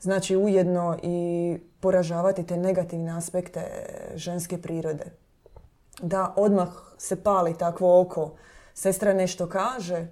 znači 0.00 0.36
ujedno 0.36 0.98
i 1.02 1.58
poražavati 1.80 2.46
te 2.46 2.56
negativne 2.56 3.16
aspekte 3.16 3.60
ženske 4.14 4.58
prirode. 4.58 5.04
Da 6.02 6.34
odmah 6.36 6.68
se 6.98 7.22
pali 7.22 7.58
takvo 7.58 8.00
oko, 8.00 8.34
sestra 8.74 9.12
nešto 9.12 9.48
kaže 9.48 9.96
e, 9.96 10.08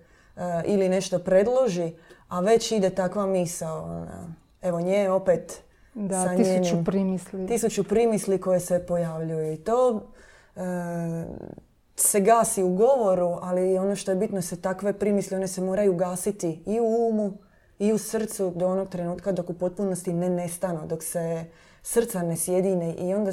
ili 0.64 0.88
nešto 0.88 1.18
predloži, 1.18 1.92
a 2.28 2.40
već 2.40 2.72
ide 2.72 2.90
takva 2.90 3.26
misao. 3.26 4.06
Evo 4.62 4.80
nje 4.80 5.10
opet 5.10 5.62
da, 5.94 6.24
sa 6.24 6.36
tisuću 6.36 6.84
primisli. 6.84 7.46
Tisuću 7.46 7.84
primisli 7.84 8.40
koje 8.40 8.60
se 8.60 8.86
pojavljuju. 8.86 9.52
I 9.52 9.56
to 9.56 10.02
e, 10.56 10.60
se 12.02 12.20
gasi 12.20 12.62
u 12.62 12.74
govoru, 12.74 13.38
ali 13.42 13.78
ono 13.78 13.96
što 13.96 14.10
je 14.10 14.16
bitno 14.16 14.42
se 14.42 14.60
takve 14.60 14.92
primisli, 14.92 15.36
one 15.36 15.48
se 15.48 15.60
moraju 15.60 15.94
gasiti 15.94 16.62
i 16.66 16.80
u 16.80 17.08
umu 17.08 17.32
i 17.78 17.92
u 17.92 17.98
srcu 17.98 18.52
do 18.56 18.66
onog 18.66 18.88
trenutka 18.88 19.32
dok 19.32 19.50
u 19.50 19.54
potpunosti 19.54 20.12
ne 20.12 20.28
nestanu, 20.28 20.86
dok 20.86 21.02
se 21.02 21.44
srca 21.82 22.22
ne 22.22 22.36
sjedine. 22.36 22.94
I 22.94 23.14
onda 23.14 23.32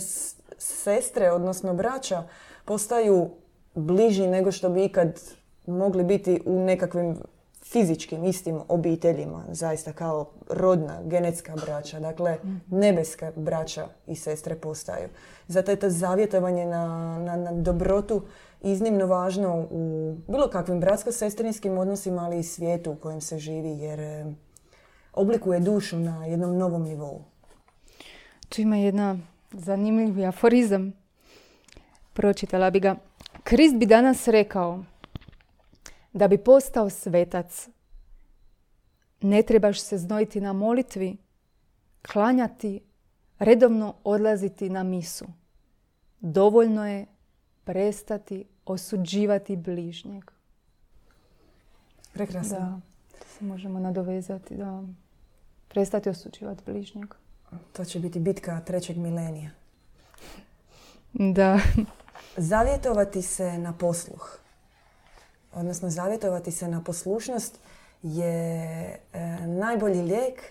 sestre, 0.57 1.31
odnosno 1.31 1.73
braća, 1.73 2.23
postaju 2.65 3.29
bliži 3.75 4.27
nego 4.27 4.51
što 4.51 4.69
bi 4.69 4.85
ikad 4.85 5.21
mogli 5.65 6.03
biti 6.03 6.41
u 6.45 6.59
nekakvim 6.59 7.17
fizičkim 7.63 8.25
istim 8.25 8.59
obiteljima, 8.67 9.43
zaista 9.51 9.93
kao 9.93 10.29
rodna, 10.49 10.99
genetska 11.03 11.55
braća, 11.65 11.99
dakle 11.99 12.37
nebeska 12.67 13.31
braća 13.35 13.87
i 14.07 14.15
sestre 14.15 14.55
postaju. 14.55 15.07
Zato 15.47 15.71
je 15.71 15.79
to 15.79 15.89
zavjetovanje 15.89 16.65
na, 16.65 17.17
na, 17.19 17.35
na 17.35 17.51
dobrotu 17.51 18.21
iznimno 18.61 19.05
važno 19.05 19.67
u 19.71 20.15
bilo 20.27 20.49
kakvim 20.49 20.79
bratsko-sestrinskim 20.79 21.77
odnosima, 21.77 22.25
ali 22.25 22.39
i 22.39 22.43
svijetu 22.43 22.91
u 22.91 22.95
kojem 22.95 23.21
se 23.21 23.39
živi, 23.39 23.69
jer 23.69 23.99
e, 23.99 24.25
oblikuje 25.13 25.59
dušu 25.59 25.99
na 25.99 26.25
jednom 26.25 26.57
novom 26.57 26.83
nivou. 26.83 27.23
Tu 28.49 28.61
ima 28.61 28.77
jedna 28.77 29.17
zanimljivi 29.51 30.25
aforizam. 30.25 30.93
Pročitala 32.13 32.69
bi 32.69 32.79
ga. 32.79 32.95
Krist 33.43 33.75
bi 33.75 33.85
danas 33.85 34.27
rekao 34.27 34.83
da 36.13 36.27
bi 36.27 36.37
postao 36.37 36.89
svetac, 36.89 37.69
ne 39.21 39.41
trebaš 39.41 39.81
se 39.81 39.97
znojiti 39.97 40.41
na 40.41 40.53
molitvi, 40.53 41.17
klanjati, 42.11 42.81
redovno 43.39 43.93
odlaziti 44.03 44.69
na 44.69 44.83
misu. 44.83 45.25
Dovoljno 46.19 46.87
je 46.87 47.05
prestati 47.67 48.45
osuđivati 48.65 49.55
bližnjeg. 49.55 50.23
Prekrasno. 52.13 52.59
Da, 52.59 52.79
se 53.27 53.45
možemo 53.45 53.79
nadovezati, 53.79 54.55
da 54.55 54.83
prestati 55.67 56.09
osuđivati 56.09 56.63
bližnjeg. 56.65 57.13
To 57.73 57.85
će 57.85 57.99
biti 57.99 58.19
bitka 58.19 58.61
trećeg 58.61 58.97
milenija. 58.97 59.49
Da. 61.13 61.59
Zavjetovati 62.37 63.21
se 63.21 63.57
na 63.57 63.73
posluh 63.73 64.39
odnosno 65.57 65.89
zavjetovati 65.89 66.51
se 66.51 66.67
na 66.67 66.83
poslušnost 66.83 67.59
je 68.03 68.63
e, 69.13 69.19
najbolji 69.47 70.01
lijek, 70.01 70.41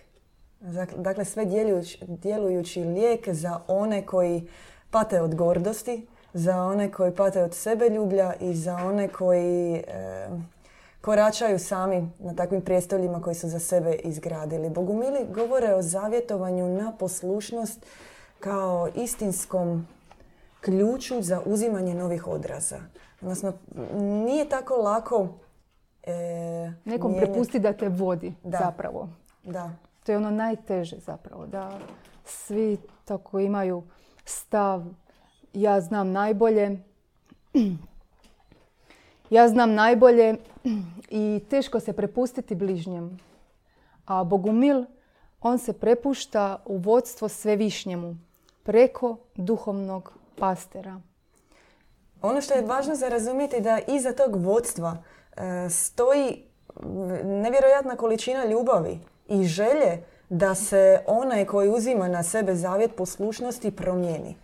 dakle 0.96 1.24
sve 1.24 1.44
djelujući, 1.44 1.98
djelujući 2.08 2.80
lijek 2.80 3.28
za 3.28 3.60
one 3.68 4.06
koji 4.06 4.48
pate 4.90 5.20
od 5.20 5.34
gordosti, 5.34 6.06
za 6.36 6.62
one 6.62 6.92
koji 6.92 7.14
pate 7.14 7.42
od 7.42 7.54
sebe 7.54 7.88
ljublja 7.88 8.34
i 8.40 8.54
za 8.54 8.76
one 8.76 9.08
koji 9.08 9.74
e, 9.74 10.28
koračaju 11.00 11.58
sami 11.58 12.10
na 12.18 12.34
takvim 12.34 12.62
prijestoljima 12.62 13.22
koji 13.22 13.34
su 13.34 13.48
za 13.48 13.58
sebe 13.58 13.94
izgradili. 13.94 14.70
Bogumili 14.70 15.26
govore 15.34 15.74
o 15.74 15.82
zavjetovanju 15.82 16.68
na 16.68 16.92
poslušnost 16.98 17.86
kao 18.40 18.88
istinskom 18.94 19.86
ključu 20.60 21.22
za 21.22 21.40
uzimanje 21.44 21.94
novih 21.94 22.26
odraza. 22.26 22.78
Odnosno, 23.20 23.52
nije 23.98 24.48
tako 24.48 24.74
lako... 24.74 25.28
E, 26.02 26.72
Nekom 26.84 27.14
prepusti 27.16 27.58
da 27.58 27.72
te 27.72 27.88
vodi 27.88 28.34
da. 28.42 28.58
zapravo. 28.58 29.08
Da. 29.44 29.70
To 30.04 30.12
je 30.12 30.18
ono 30.18 30.30
najteže 30.30 30.96
zapravo. 30.98 31.46
Da 31.46 31.78
svi 32.24 32.78
tako 33.04 33.38
imaju 33.38 33.82
stav 34.24 34.84
ja 35.56 35.80
znam 35.80 36.12
najbolje. 36.12 36.78
Ja 39.30 39.48
znam 39.48 39.74
najbolje 39.74 40.36
i 41.08 41.40
teško 41.50 41.80
se 41.80 41.92
prepustiti 41.92 42.54
bližnjem. 42.54 43.18
A 44.06 44.24
Bogumil, 44.24 44.84
on 45.40 45.58
se 45.58 45.72
prepušta 45.72 46.62
u 46.64 46.76
vodstvo 46.76 47.28
svevišnjemu 47.28 48.16
preko 48.62 49.16
duhovnog 49.34 50.12
pastera. 50.38 51.00
Ono 52.22 52.40
što 52.40 52.54
je 52.54 52.62
važno 52.62 52.94
za 52.94 53.08
razumjeti 53.08 53.60
da 53.60 53.80
iza 53.88 54.12
tog 54.12 54.36
vodstva 54.36 54.96
e, 55.36 55.70
stoji 55.70 56.42
nevjerojatna 57.24 57.96
količina 57.96 58.44
ljubavi 58.44 59.00
i 59.28 59.44
želje 59.44 60.02
da 60.28 60.54
se 60.54 61.00
onaj 61.06 61.44
koji 61.44 61.68
uzima 61.68 62.08
na 62.08 62.22
sebe 62.22 62.54
zavjet 62.54 62.96
poslušnosti 62.96 63.70
promijeni. 63.70 64.36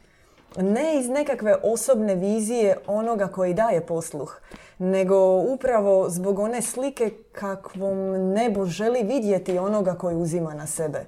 Ne 0.56 0.98
iz 1.00 1.08
nekakve 1.08 1.56
osobne 1.62 2.14
vizije 2.14 2.76
onoga 2.86 3.28
koji 3.28 3.54
daje 3.54 3.86
posluh, 3.86 4.40
nego 4.78 5.36
upravo 5.36 6.10
zbog 6.10 6.38
one 6.38 6.62
slike 6.62 7.10
kakvom 7.32 8.32
nebo 8.32 8.64
želi 8.64 9.02
vidjeti 9.02 9.58
onoga 9.58 9.94
koji 9.94 10.16
uzima 10.16 10.54
na 10.54 10.66
sebe 10.66 11.04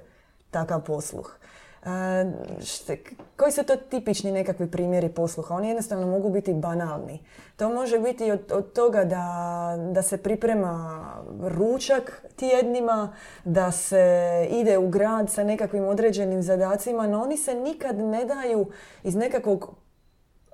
takav 0.51 0.81
posluh 0.81 1.37
koji 3.37 3.51
su 3.51 3.63
to 3.63 3.75
tipični 3.75 4.31
nekakvi 4.31 4.71
primjeri 4.71 5.09
posluha? 5.09 5.55
Oni 5.55 5.67
jednostavno 5.67 6.07
mogu 6.07 6.29
biti 6.29 6.53
banalni. 6.53 7.19
To 7.55 7.69
može 7.69 7.99
biti 7.99 8.31
od, 8.31 8.51
od 8.51 8.73
toga 8.73 9.03
da, 9.03 9.75
da 9.91 10.01
se 10.01 10.17
priprema 10.17 11.05
ručak 11.41 12.25
tjednima, 12.35 13.15
da 13.43 13.71
se 13.71 14.47
ide 14.51 14.77
u 14.77 14.89
grad 14.89 15.31
sa 15.31 15.43
nekakvim 15.43 15.87
određenim 15.87 16.41
zadacima, 16.41 17.07
no 17.07 17.21
oni 17.21 17.37
se 17.37 17.53
nikad 17.53 17.97
ne 17.97 18.25
daju 18.25 18.67
iz 19.03 19.15
nekakvog 19.15 19.75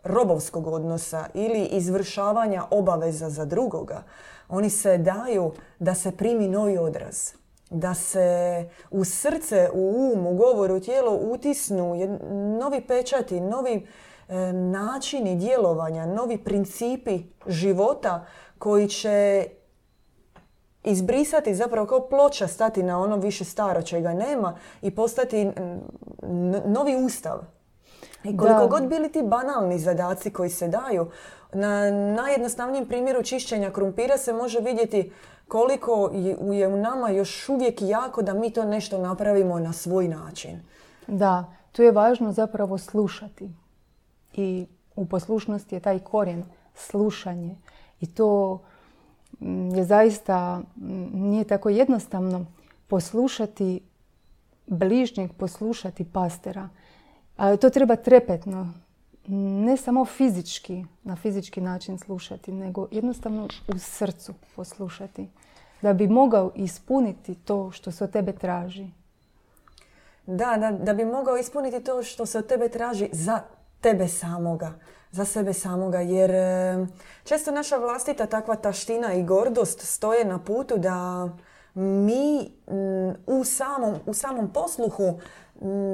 robovskog 0.03 0.67
odnosa 0.67 1.25
ili 1.33 1.63
izvršavanja 1.63 2.63
obaveza 2.69 3.29
za 3.29 3.45
drugoga. 3.45 4.03
Oni 4.49 4.69
se 4.69 4.97
daju 4.97 5.51
da 5.79 5.95
se 5.95 6.11
primi 6.11 6.47
novi 6.47 6.77
odraz 6.77 7.40
da 7.71 7.93
se 7.93 8.69
u 8.89 9.05
srce, 9.05 9.69
u 9.73 10.13
um, 10.15 10.27
u 10.27 10.35
govor, 10.35 10.71
u 10.71 10.79
tijelo 10.79 11.11
utisnu 11.11 11.95
novi 12.59 12.81
pečati, 12.87 13.39
novi 13.39 13.87
e, 14.27 14.53
načini 14.53 15.35
djelovanja, 15.35 16.05
novi 16.05 16.37
principi 16.37 17.19
života 17.47 18.25
koji 18.57 18.87
će 18.87 19.47
izbrisati 20.83 21.55
zapravo 21.55 21.87
kao 21.87 22.07
ploča 22.09 22.47
stati 22.47 22.83
na 22.83 22.99
ono 22.99 23.17
više 23.17 23.45
staro 23.45 23.81
čega 23.81 24.13
nema 24.13 24.57
i 24.81 24.95
postati 24.95 25.51
novi 26.65 26.95
ustav. 27.05 27.39
I 28.23 28.37
koliko 28.37 28.67
god 28.67 28.87
bili 28.87 29.11
ti 29.11 29.21
banalni 29.23 29.79
zadaci 29.79 30.29
koji 30.29 30.49
se 30.49 30.67
daju, 30.67 31.09
na 31.53 31.91
najjednostavnijem 31.91 32.85
primjeru 32.85 33.23
čišćenja 33.23 33.71
krumpira 33.71 34.17
se 34.17 34.33
može 34.33 34.59
vidjeti 34.59 35.11
koliko 35.47 36.11
je 36.51 36.67
u 36.67 36.77
nama 36.77 37.09
još 37.09 37.49
uvijek 37.49 37.81
jako 37.81 38.21
da 38.21 38.33
mi 38.33 38.53
to 38.53 38.65
nešto 38.65 38.97
napravimo 38.97 39.59
na 39.59 39.73
svoj 39.73 40.07
način. 40.07 40.61
Da, 41.07 41.53
tu 41.71 41.83
je 41.83 41.91
važno 41.91 42.31
zapravo 42.31 42.77
slušati. 42.77 43.49
I 44.33 44.65
u 44.95 45.05
poslušnosti 45.05 45.75
je 45.75 45.79
taj 45.79 45.99
korijen 45.99 46.43
slušanje. 46.75 47.55
I 48.01 48.05
to 48.05 48.61
mm, 49.39 49.75
je 49.75 49.83
zaista 49.83 50.59
mm, 50.59 51.29
nije 51.29 51.43
tako 51.43 51.69
jednostavno 51.69 52.45
poslušati 52.87 53.81
bližnjeg, 54.67 55.31
poslušati 55.33 56.05
pastera. 56.13 56.69
To 57.61 57.69
treba 57.69 57.95
trepetno 57.95 58.73
ne 59.33 59.77
samo 59.77 60.05
fizički, 60.05 60.85
na 61.03 61.15
fizički 61.15 61.61
način 61.61 61.97
slušati, 61.97 62.51
nego 62.51 62.87
jednostavno 62.91 63.47
u 63.67 63.79
srcu 63.79 64.33
poslušati. 64.55 65.27
Da 65.81 65.93
bi 65.93 66.07
mogao 66.07 66.51
ispuniti 66.55 67.35
to 67.35 67.71
što 67.71 67.91
se 67.91 68.03
od 68.03 68.11
tebe 68.11 68.33
traži. 68.33 68.87
Da, 70.25 70.57
da, 70.57 70.71
da 70.71 70.93
bi 70.93 71.05
mogao 71.05 71.37
ispuniti 71.37 71.83
to 71.83 72.03
što 72.03 72.25
se 72.25 72.37
od 72.37 72.47
tebe 72.47 72.69
traži 72.69 73.09
za 73.11 73.41
tebe 73.81 74.07
samoga, 74.07 74.71
za 75.11 75.25
sebe 75.25 75.53
samoga. 75.53 75.99
Jer 75.99 76.31
e, 76.31 76.87
često 77.23 77.51
naša 77.51 77.77
vlastita 77.77 78.25
takva 78.25 78.55
taština 78.55 79.13
i 79.13 79.23
gordost 79.23 79.79
stoje 79.81 80.25
na 80.25 80.39
putu 80.39 80.77
da 80.77 81.29
mi 81.73 82.51
u 83.27 83.43
samom, 83.43 83.95
u 84.05 84.13
samom 84.13 84.53
posluhu 84.53 85.19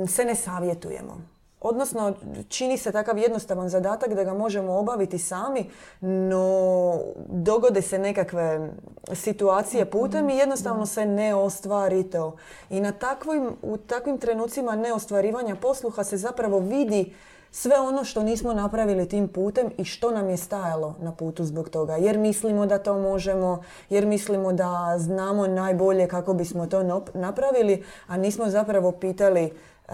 se 0.08 0.26
ne 0.26 0.36
savjetujemo. 0.36 1.37
Odnosno, 1.62 2.14
čini 2.50 2.78
se 2.78 2.92
takav 2.92 3.18
jednostavan 3.18 3.70
zadatak 3.70 4.14
da 4.14 4.24
ga 4.24 4.34
možemo 4.34 4.74
obaviti 4.74 5.18
sami, 5.18 5.70
no 6.02 7.00
dogode 7.28 7.82
se 7.82 8.00
nekakve 8.00 8.70
situacije 9.14 9.86
putem 9.86 10.30
i 10.30 10.38
jednostavno 10.38 10.86
se 10.86 11.06
ne 11.06 11.36
ostvari 11.36 12.04
to. 12.04 12.36
I 12.70 12.82
na 12.82 12.92
takvim, 12.92 13.50
u 13.62 13.78
takvim 13.78 14.18
trenucima 14.18 14.76
neostvarivanja 14.76 15.56
posluha 15.56 16.04
se 16.04 16.18
zapravo 16.18 16.60
vidi 16.60 17.14
sve 17.52 17.80
ono 17.80 18.04
što 18.04 18.24
nismo 18.24 18.54
napravili 18.54 19.10
tim 19.10 19.28
putem 19.28 19.70
i 19.78 19.86
što 19.86 20.12
nam 20.12 20.30
je 20.30 20.38
stajalo 20.38 20.96
na 21.00 21.12
putu 21.12 21.46
zbog 21.46 21.70
toga. 21.70 21.96
Jer 21.96 22.18
mislimo 22.18 22.66
da 22.66 22.78
to 22.78 23.00
možemo, 23.00 23.64
jer 23.90 24.06
mislimo 24.06 24.54
da 24.54 24.96
znamo 24.98 25.48
najbolje 25.48 26.08
kako 26.08 26.34
bismo 26.34 26.68
to 26.68 27.04
napravili, 27.14 27.84
a 28.08 28.18
nismo 28.18 28.50
zapravo 28.50 28.92
pitali 28.92 29.44
e, 29.44 29.94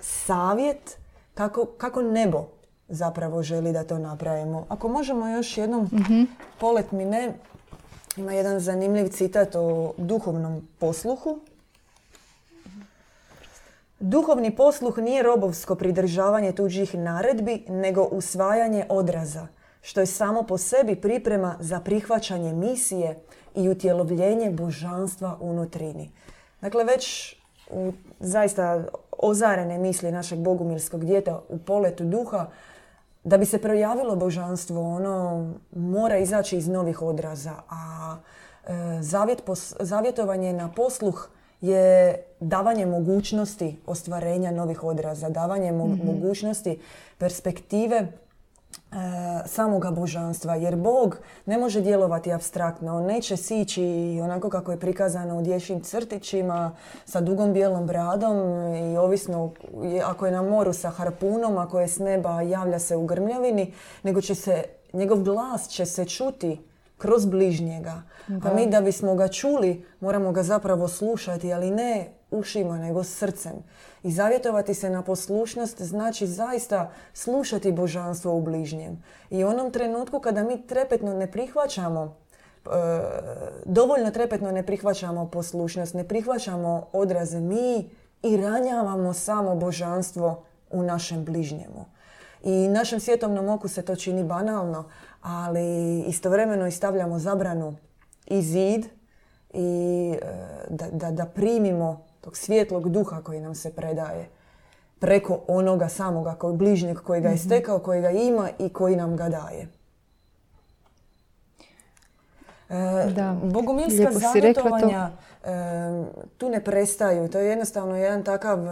savjet 0.00 0.98
kako, 1.34 1.64
kako 1.64 2.02
nebo 2.02 2.46
zapravo 2.88 3.42
želi 3.42 3.72
da 3.72 3.84
to 3.84 3.98
napravimo. 3.98 4.66
Ako 4.68 4.88
možemo 4.88 5.28
još 5.28 5.58
jednom 5.58 5.82
mm 5.84 6.24
polet 6.60 6.92
mi 6.92 7.04
ne, 7.04 7.32
ima 8.16 8.32
jedan 8.32 8.60
zanimljiv 8.60 9.08
citat 9.08 9.54
o 9.54 9.92
duhovnom 9.96 10.68
posluhu. 10.78 11.40
Duhovni 14.00 14.56
posluh 14.56 14.98
nije 14.98 15.22
robovsko 15.22 15.74
pridržavanje 15.74 16.52
tuđih 16.52 16.94
naredbi, 16.94 17.64
nego 17.68 18.02
usvajanje 18.02 18.86
odraza, 18.88 19.46
što 19.82 20.00
je 20.00 20.06
samo 20.06 20.42
po 20.42 20.58
sebi 20.58 20.96
priprema 20.96 21.56
za 21.60 21.80
prihvaćanje 21.80 22.52
misije 22.52 23.18
i 23.54 23.68
utjelovljenje 23.68 24.50
božanstva 24.50 25.38
unutrini. 25.40 26.10
Dakle, 26.60 26.84
već 26.84 27.36
u 27.70 27.92
zaista 28.20 28.84
ozarene 29.18 29.78
misli 29.78 30.12
našeg 30.12 30.38
bogumilskog 30.38 31.04
djeta 31.04 31.40
u 31.48 31.58
poletu 31.58 32.04
duha, 32.04 32.46
da 33.24 33.38
bi 33.38 33.44
se 33.44 33.58
projavilo 33.58 34.16
božanstvo, 34.16 34.94
ono 34.94 35.48
mora 35.76 36.18
izaći 36.18 36.56
iz 36.56 36.68
novih 36.68 37.02
odraza. 37.02 37.54
A 37.70 38.16
e, 38.66 38.72
zavjet 39.00 39.42
zavjetovanje 39.80 40.52
na 40.52 40.72
posluh 40.76 41.28
je 41.60 42.16
davanje 42.40 42.86
mogućnosti 42.86 43.76
ostvarenja 43.86 44.50
novih 44.50 44.84
odraza, 44.84 45.28
davanje 45.28 45.72
mhm. 45.72 46.06
mogućnosti 46.06 46.78
perspektive 47.18 48.12
samoga 49.46 49.90
božanstva. 49.90 50.54
Jer 50.54 50.76
Bog 50.76 51.18
ne 51.46 51.58
može 51.58 51.80
djelovati 51.80 52.32
abstraktno. 52.32 52.96
On 52.96 53.04
neće 53.04 53.36
sići 53.36 54.18
onako 54.22 54.50
kako 54.50 54.72
je 54.72 54.80
prikazano 54.80 55.38
u 55.38 55.42
dječjim 55.42 55.80
crtićima 55.80 56.76
sa 57.04 57.20
dugom 57.20 57.52
bijelom 57.52 57.86
bradom 57.86 58.38
i 58.74 58.96
ovisno 58.96 59.52
ako 60.04 60.26
je 60.26 60.32
na 60.32 60.42
moru 60.42 60.72
sa 60.72 60.90
harpunom, 60.90 61.58
ako 61.58 61.80
je 61.80 61.88
s 61.88 61.98
neba 61.98 62.42
javlja 62.42 62.78
se 62.78 62.96
u 62.96 63.06
grmljavini, 63.06 63.72
nego 64.02 64.20
će 64.20 64.34
se, 64.34 64.62
njegov 64.92 65.22
glas 65.22 65.68
će 65.68 65.86
se 65.86 66.04
čuti 66.04 66.60
kroz 66.98 67.26
bližnjega. 67.26 68.02
A 68.28 68.54
mi 68.54 68.66
da 68.66 68.80
bismo 68.80 69.14
ga 69.14 69.28
čuli, 69.28 69.86
moramo 70.00 70.32
ga 70.32 70.42
zapravo 70.42 70.88
slušati, 70.88 71.52
ali 71.52 71.70
ne 71.70 72.17
ušima, 72.30 72.78
nego 72.78 73.04
srcem. 73.04 73.52
I 74.02 74.10
zavjetovati 74.10 74.74
se 74.74 74.90
na 74.90 75.02
poslušnost 75.02 75.82
znači 75.82 76.26
zaista 76.26 76.90
slušati 77.12 77.72
božanstvo 77.72 78.34
u 78.34 78.42
bližnjem. 78.42 79.02
I 79.30 79.44
u 79.44 79.48
onom 79.48 79.70
trenutku 79.70 80.20
kada 80.20 80.42
mi 80.42 80.66
trepetno 80.66 81.14
ne 81.14 81.30
prihvaćamo 81.32 82.16
e, 82.66 82.70
dovoljno 83.64 84.10
trepetno 84.10 84.52
ne 84.52 84.66
prihvaćamo 84.66 85.30
poslušnost, 85.30 85.94
ne 85.94 86.08
prihvaćamo 86.08 86.86
odraze 86.92 87.40
mi 87.40 87.90
i 88.22 88.36
ranjavamo 88.36 89.12
samo 89.12 89.54
božanstvo 89.54 90.44
u 90.70 90.82
našem 90.82 91.24
bližnjemu. 91.24 91.84
I 92.42 92.68
našem 92.68 93.00
svjetovnom 93.00 93.48
oku 93.48 93.68
se 93.68 93.82
to 93.82 93.96
čini 93.96 94.24
banalno, 94.24 94.84
ali 95.22 96.00
istovremeno 96.00 96.66
i 96.66 96.70
stavljamo 96.70 97.18
zabranu 97.18 97.76
i 98.26 98.42
zid 98.42 98.86
i 99.52 100.14
e, 100.22 100.26
da, 100.70 100.86
da, 100.92 101.10
da 101.10 101.24
primimo 101.24 102.07
tog 102.20 102.36
svjetlog 102.36 102.88
duha 102.88 103.22
koji 103.22 103.40
nam 103.40 103.54
se 103.54 103.72
predaje 103.72 104.28
preko 104.98 105.40
onoga 105.46 105.88
samoga 105.88 106.34
koji 106.34 106.56
bližnjeg 106.56 106.98
koji 106.98 107.20
ga 107.20 107.28
je 107.28 107.34
mhm. 107.34 107.44
stekao, 107.44 107.78
koji 107.78 108.00
ga 108.00 108.10
ima 108.10 108.48
i 108.58 108.68
koji 108.68 108.96
nam 108.96 109.16
ga 109.16 109.28
daje. 109.28 109.68
E, 112.70 113.10
da, 113.10 113.36
bogumilska 113.42 114.12
zavjetovanja 114.12 115.10
e, 115.44 115.48
tu 116.38 116.48
ne 116.48 116.64
prestaju. 116.64 117.28
To 117.28 117.38
je 117.38 117.48
jednostavno 117.48 117.96
jedan 117.96 118.24
takav 118.24 118.66
e, 118.66 118.70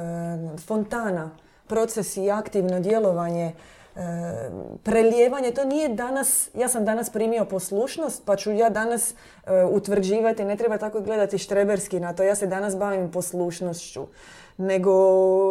fontana, 0.66 1.30
proces 1.66 2.16
i 2.16 2.30
aktivno 2.30 2.80
djelovanje 2.80 3.52
prelijevanje, 4.82 5.50
to 5.50 5.64
nije 5.64 5.88
danas, 5.88 6.48
ja 6.54 6.68
sam 6.68 6.84
danas 6.84 7.10
primio 7.10 7.44
poslušnost, 7.44 8.22
pa 8.24 8.36
ću 8.36 8.52
ja 8.52 8.70
danas 8.70 9.10
e, 9.10 9.14
utvrđivati, 9.64 10.44
ne 10.44 10.56
treba 10.56 10.78
tako 10.78 11.00
gledati 11.00 11.38
štreberski 11.38 12.00
na 12.00 12.12
to, 12.12 12.22
ja 12.22 12.34
se 12.34 12.46
danas 12.46 12.76
bavim 12.76 13.10
poslušnošću. 13.10 14.06
Nego 14.58 14.92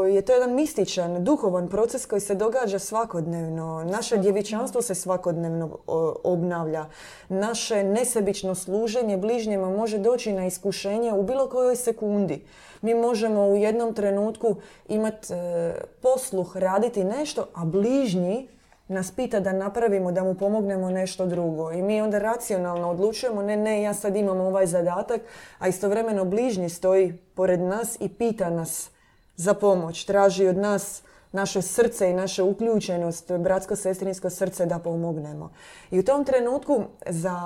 je 0.05 0.21
to 0.21 0.33
jedan 0.33 0.55
mističan, 0.55 1.23
duhovan 1.23 1.69
proces 1.69 2.05
koji 2.05 2.21
se 2.21 2.35
događa 2.35 2.79
svakodnevno. 2.79 3.83
Naše 3.83 4.17
djevičanstvo 4.17 4.81
se 4.81 4.95
svakodnevno 4.95 5.77
obnavlja. 6.23 6.85
Naše 7.29 7.83
nesebično 7.83 8.55
služenje 8.55 9.17
bližnjima 9.17 9.69
može 9.69 9.97
doći 9.97 10.33
na 10.33 10.45
iskušenje 10.45 11.13
u 11.13 11.23
bilo 11.23 11.49
kojoj 11.49 11.75
sekundi 11.75 12.45
mi 12.85 12.93
možemo 12.93 13.47
u 13.47 13.55
jednom 13.55 13.93
trenutku 13.93 14.55
imati 14.87 15.33
e, 15.33 15.73
posluh, 16.01 16.57
raditi 16.57 17.03
nešto, 17.03 17.47
a 17.53 17.65
bližnji 17.65 18.47
nas 18.87 19.11
pita 19.11 19.39
da 19.39 19.53
napravimo, 19.53 20.11
da 20.11 20.23
mu 20.23 20.35
pomognemo 20.35 20.89
nešto 20.89 21.25
drugo. 21.25 21.71
I 21.71 21.81
mi 21.81 22.01
onda 22.01 22.19
racionalno 22.19 22.89
odlučujemo, 22.89 23.41
ne, 23.41 23.57
ne, 23.57 23.81
ja 23.81 23.93
sad 23.93 24.15
imam 24.15 24.39
ovaj 24.39 24.65
zadatak, 24.65 25.21
a 25.59 25.67
istovremeno 25.67 26.25
bližnji 26.25 26.69
stoji 26.69 27.17
pored 27.35 27.59
nas 27.59 27.97
i 27.99 28.09
pita 28.09 28.49
nas 28.49 28.89
za 29.35 29.53
pomoć, 29.53 30.05
traži 30.05 30.47
od 30.47 30.57
nas 30.57 31.01
naše 31.35 31.61
srce 31.61 32.09
i 32.09 32.13
naša 32.13 32.43
uključenost, 32.43 33.31
bratsko-sestrinsko 33.31 34.29
srce 34.29 34.65
da 34.65 34.79
pomognemo. 34.79 35.51
I 35.91 35.99
u 35.99 36.03
tom 36.03 36.25
trenutku 36.25 36.83
za, 37.09 37.37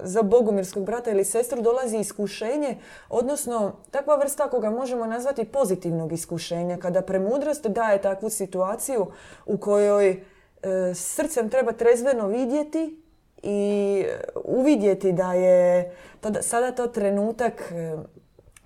za 0.00 0.22
bogumirskog 0.22 0.84
brata 0.84 1.10
ili 1.10 1.24
sestru 1.24 1.62
dolazi 1.62 1.98
iskušenje, 1.98 2.76
odnosno 3.08 3.72
takva 3.90 4.16
vrsta 4.16 4.50
koga 4.50 4.70
možemo 4.70 5.06
nazvati 5.06 5.44
pozitivnog 5.44 6.12
iskušenja, 6.12 6.76
kada 6.76 7.02
premudrost 7.02 7.66
daje 7.66 8.02
takvu 8.02 8.30
situaciju 8.30 9.06
u 9.46 9.58
kojoj 9.58 10.10
e, 10.10 10.18
srcem 10.94 11.48
treba 11.50 11.72
trezveno 11.72 12.28
vidjeti 12.28 13.02
i 13.42 14.04
uvidjeti 14.44 15.12
da 15.12 15.34
je 15.34 15.92
to, 16.20 16.32
sada 16.40 16.70
to 16.70 16.86
trenutak 16.86 17.72
e, 17.72 17.96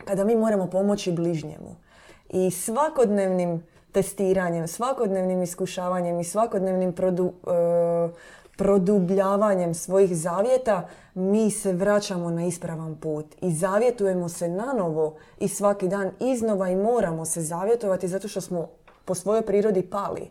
kada 0.05 0.25
mi 0.25 0.37
moramo 0.37 0.71
pomoći 0.71 1.13
bližnjemu. 1.13 1.88
I 2.31 2.51
svakodnevnim 2.51 3.63
testiranjem, 3.93 4.69
svakodnevnim 4.69 5.43
iskušavanjem 5.43 6.21
i 6.21 6.25
svakodnevnim 6.25 6.93
produ, 6.93 7.33
e, 7.47 8.09
produbljavanjem 8.57 9.75
svojih 9.75 10.17
zavjeta 10.17 10.89
mi 11.15 11.51
se 11.51 11.73
vraćamo 11.73 12.31
na 12.31 12.45
ispravan 12.45 12.97
put 12.97 13.27
i 13.41 13.51
zavjetujemo 13.53 14.29
se 14.29 14.49
na 14.49 14.73
novo 14.73 15.17
i 15.41 15.49
svaki 15.49 15.89
dan 15.89 16.11
iznova 16.21 16.69
i 16.69 16.77
moramo 16.77 17.25
se 17.25 17.43
zavjetovati 17.43 18.09
zato 18.09 18.29
što 18.29 18.41
smo 18.41 18.69
po 19.05 19.15
svojoj 19.15 19.43
prirodi 19.43 19.83
pali. 19.83 20.31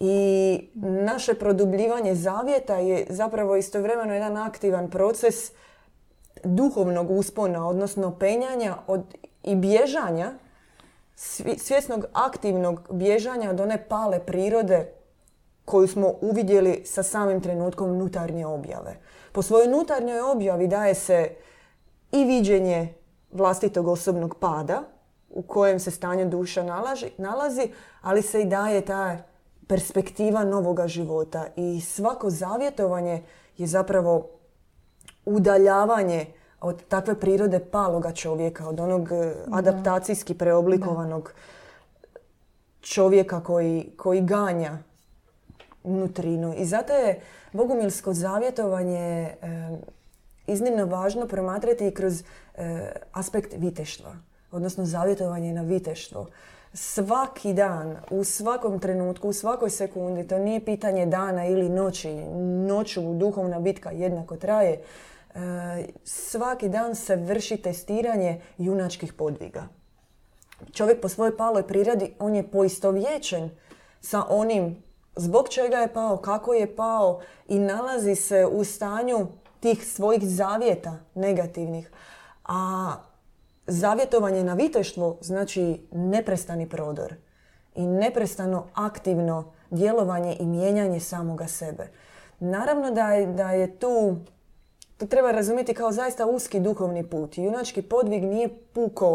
I 0.00 0.68
naše 0.74 1.34
produbljivanje 1.34 2.14
zavjeta 2.14 2.76
je 2.76 3.06
zapravo 3.08 3.56
istovremeno 3.56 4.14
jedan 4.14 4.36
aktivan 4.36 4.90
proces 4.90 5.34
duhovnog 6.44 7.10
uspona, 7.10 7.68
odnosno 7.68 8.18
penjanja 8.18 8.76
od, 8.86 9.02
i 9.42 9.54
bježanja 9.54 10.32
svjesnog 11.58 12.04
aktivnog 12.12 12.80
bježanja 12.90 13.50
od 13.50 13.60
one 13.60 13.88
pale 13.88 14.20
prirode 14.26 14.92
koju 15.64 15.88
smo 15.88 16.14
uvidjeli 16.20 16.82
sa 16.84 17.02
samim 17.02 17.40
trenutkom 17.40 17.90
unutarnje 17.90 18.46
objave. 18.46 18.96
Po 19.32 19.42
svojoj 19.42 19.68
unutarnjoj 19.68 20.20
objavi 20.20 20.68
daje 20.68 20.94
se 20.94 21.30
i 22.12 22.24
viđenje 22.24 22.94
vlastitog 23.32 23.88
osobnog 23.88 24.36
pada 24.40 24.82
u 25.30 25.42
kojem 25.42 25.80
se 25.80 25.90
stanje 25.90 26.24
duša 26.24 26.62
nalazi, 26.62 27.10
nalazi 27.18 27.70
ali 28.00 28.22
se 28.22 28.42
i 28.42 28.44
daje 28.44 28.80
ta 28.80 29.16
perspektiva 29.68 30.44
novoga 30.44 30.88
života 30.88 31.46
i 31.56 31.80
svako 31.80 32.30
zavjetovanje 32.30 33.22
je 33.56 33.66
zapravo 33.66 34.30
udaljavanje 35.24 36.26
od 36.60 36.82
takve 36.88 37.20
prirode 37.20 37.58
paloga 37.58 38.12
čovjeka, 38.12 38.68
od 38.68 38.80
onog 38.80 39.12
e, 39.12 39.34
adaptacijski 39.52 40.34
preoblikovanog 40.34 41.32
čovjeka 42.80 43.40
koji, 43.40 43.90
koji 43.96 44.20
ganja 44.20 44.78
nutrinu. 45.84 46.54
I 46.58 46.64
zato 46.64 46.92
je 46.92 47.20
bogumilsko 47.52 48.14
zavjetovanje 48.14 48.98
e, 48.98 49.34
iznimno 50.46 50.86
važno 50.86 51.26
promatrati 51.26 51.86
i 51.86 51.94
kroz 51.94 52.22
e, 52.54 52.92
aspekt 53.12 53.54
viteštva, 53.58 54.16
odnosno 54.50 54.84
zavjetovanje 54.84 55.52
na 55.52 55.62
viteštvo. 55.62 56.26
Svaki 56.72 57.52
dan, 57.54 57.96
u 58.10 58.24
svakom 58.24 58.78
trenutku, 58.80 59.28
u 59.28 59.32
svakoj 59.32 59.70
sekundi, 59.70 60.28
to 60.28 60.38
nije 60.38 60.64
pitanje 60.64 61.06
dana 61.06 61.46
ili 61.46 61.68
noći, 61.68 62.14
noću 62.68 63.14
duhovna 63.14 63.60
bitka 63.60 63.90
jednako 63.90 64.36
traje, 64.36 64.82
svaki 66.04 66.68
dan 66.68 66.94
se 66.94 67.16
vrši 67.16 67.56
testiranje 67.56 68.40
junačkih 68.58 69.12
podviga. 69.12 69.68
Čovjek 70.72 71.00
po 71.00 71.08
svojoj 71.08 71.36
paloj 71.36 71.66
prirodi, 71.66 72.14
on 72.18 72.34
je 72.34 72.50
poistovjećen 72.50 73.50
sa 74.00 74.24
onim 74.28 74.82
zbog 75.16 75.48
čega 75.48 75.76
je 75.76 75.92
pao, 75.92 76.16
kako 76.16 76.54
je 76.54 76.76
pao 76.76 77.20
i 77.48 77.58
nalazi 77.58 78.14
se 78.14 78.46
u 78.46 78.64
stanju 78.64 79.26
tih 79.60 79.86
svojih 79.86 80.22
zavjeta 80.24 80.98
negativnih. 81.14 81.90
A 82.44 82.92
zavjetovanje 83.66 84.44
na 84.44 84.54
viteštvo 84.54 85.18
znači 85.20 85.86
neprestani 85.92 86.68
prodor 86.68 87.14
i 87.74 87.86
neprestano 87.86 88.66
aktivno 88.74 89.52
djelovanje 89.70 90.36
i 90.40 90.46
mijenjanje 90.46 91.00
samoga 91.00 91.46
sebe. 91.46 91.88
Naravno 92.38 92.90
da 92.90 93.12
je, 93.12 93.26
da 93.26 93.50
je 93.50 93.78
tu, 93.78 94.16
to 94.96 95.06
treba 95.06 95.30
razumjeti 95.30 95.74
kao 95.74 95.92
zaista 95.92 96.26
uski 96.26 96.60
duhovni 96.60 97.06
put. 97.06 97.38
Junački 97.38 97.82
podvig 97.82 98.24
nije 98.24 98.48
puko, 98.72 99.12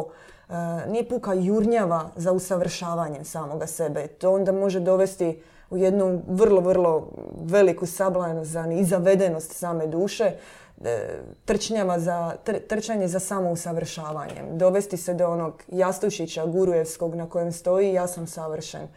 uh, 0.49 0.55
nije 0.87 1.09
puka 1.09 1.33
jurnjava 1.33 2.09
za 2.15 2.31
usavršavanje 2.31 3.23
samoga 3.23 3.67
sebe. 3.67 4.07
To 4.07 4.33
onda 4.33 4.51
može 4.51 4.79
dovesti 4.79 5.41
u 5.69 5.77
jednu 5.77 6.21
vrlo, 6.27 6.61
vrlo 6.61 7.07
veliku 7.43 7.85
sablanzan 7.85 8.71
i 8.71 8.85
zavedenost 8.85 9.51
same 9.51 9.87
duše, 9.87 10.31
e, 10.83 11.21
trčnjama 11.45 11.99
za, 11.99 12.35
trčanje 12.67 13.07
za 13.07 13.19
samo 13.19 13.51
usavršavanje. 13.51 14.43
Dovesti 14.51 14.97
se 14.97 15.13
do 15.13 15.27
onog 15.27 15.63
jastušića 15.67 16.45
gurujevskog 16.45 17.15
na 17.15 17.29
kojem 17.29 17.51
stoji 17.51 17.93
ja 17.93 18.07
sam 18.07 18.27
savršen. 18.27 18.87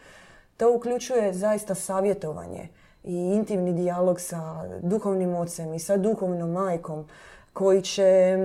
To 0.57 0.75
uključuje 0.75 1.33
zaista 1.33 1.75
savjetovanje 1.75 2.69
i 3.05 3.15
intimni 3.15 3.73
dijalog 3.73 4.21
sa 4.21 4.63
duhovnim 4.81 5.35
ocem 5.35 5.73
i 5.73 5.79
sa 5.79 5.97
duhovnom 5.97 6.51
majkom 6.51 7.07
koji 7.53 7.81
će 7.81 8.37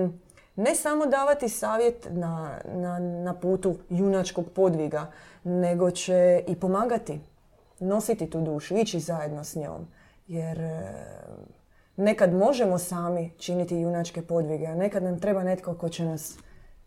ne 0.55 0.75
samo 0.75 1.05
davati 1.05 1.49
savjet 1.49 2.07
na, 2.09 2.59
na, 2.73 2.99
na 2.99 3.33
putu 3.33 3.75
junačkog 3.89 4.45
podviga, 4.55 5.11
nego 5.43 5.91
će 5.91 6.43
i 6.47 6.55
pomagati 6.55 7.19
nositi 7.79 8.29
tu 8.29 8.41
dušu, 8.41 8.77
ići 8.77 8.99
zajedno 8.99 9.43
s 9.43 9.55
njom. 9.55 9.87
Jer 10.27 10.59
e, 10.59 10.93
nekad 11.97 12.33
možemo 12.33 12.77
sami 12.77 13.31
činiti 13.37 13.77
junačke 13.77 14.21
podvige, 14.21 14.65
a 14.65 14.75
nekad 14.75 15.03
nam 15.03 15.19
treba 15.19 15.43
netko 15.43 15.73
ko 15.73 15.89
će 15.89 16.05
nas 16.05 16.37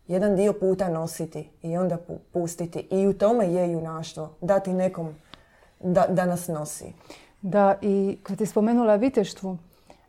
jedan 0.07 0.37
dio 0.37 0.53
puta 0.53 0.89
nositi 0.89 1.51
i 1.63 1.77
onda 1.77 1.99
pustiti. 2.33 2.79
I 2.91 3.07
u 3.07 3.13
tome 3.13 3.53
je 3.53 3.73
junaštvo, 3.73 4.35
dati 4.41 4.73
nekom 4.73 5.15
da, 5.81 6.07
da 6.09 6.27
nas 6.27 6.49
nosi. 6.49 6.93
Da, 7.47 7.79
i 7.83 8.19
kad 8.23 8.41
je 8.41 8.47
spomenula 8.47 8.97
viteštvu, 8.97 9.59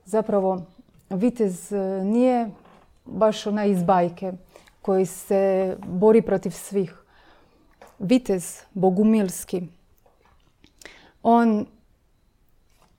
zapravo 0.05 0.61
vitez 1.09 1.73
e, 1.73 2.03
nije 2.03 2.49
baš 3.05 3.47
ona 3.47 3.65
iz 3.65 3.83
bajke 3.83 4.31
koji 4.81 5.05
se 5.05 5.75
bori 5.87 6.21
protiv 6.21 6.49
svih. 6.49 7.03
Vitez 7.99 8.61
bogumilski 8.73 9.67
on, 11.23 11.65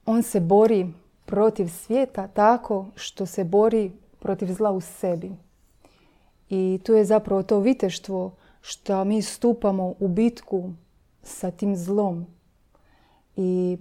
on 0.06 0.22
se 0.22 0.40
bori 0.40 0.86
protiv 1.24 1.68
svijeta 1.68 2.28
tako 2.28 2.86
što 2.94 3.26
se 3.26 3.44
bori 3.44 3.92
protiv 4.18 4.52
zla 4.52 4.70
u 4.70 4.80
sebi. 4.80 5.32
I 6.48 6.80
tu 6.84 6.92
je 6.92 7.04
zapravo 7.04 7.42
to 7.42 7.58
viteštvo 7.58 8.32
što 8.60 9.04
mi 9.04 9.22
stupamo 9.22 9.94
u 9.98 10.08
bitku 10.08 10.70
sa 11.22 11.50
tim 11.50 11.76
zlom. 11.76 12.26
I 13.36 13.78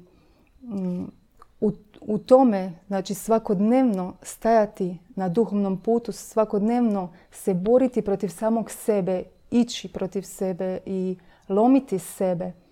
u, 1.61 1.71
u 2.01 2.17
tome, 2.17 2.71
znači 2.87 3.13
svakodnevno 3.13 4.13
stajati 4.21 4.97
na 5.15 5.29
duhovnom 5.29 5.77
putu, 5.81 6.11
svakodnevno 6.11 7.09
se 7.31 7.53
boriti 7.53 8.01
protiv 8.01 8.27
samog 8.27 8.71
sebe, 8.71 9.23
ići 9.51 9.87
protiv 9.87 10.21
sebe 10.21 10.79
i 10.85 11.17
lomiti 11.49 11.99
sebe– 11.99 12.51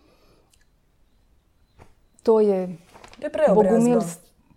to 2.23 2.39
je, 2.39 2.77
to 3.19 3.25
je 3.25 3.29
preobrazba. 3.29 4.01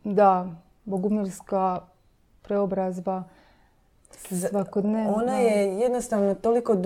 da, 0.05 0.47
bogumilska 0.84 1.80
preobrazba 2.43 3.24
svakodnevno. 4.51 5.14
Ona 5.16 5.39
je 5.39 5.78
jednostavno 5.78 6.34
toliko 6.34 6.72
e, 6.72 6.78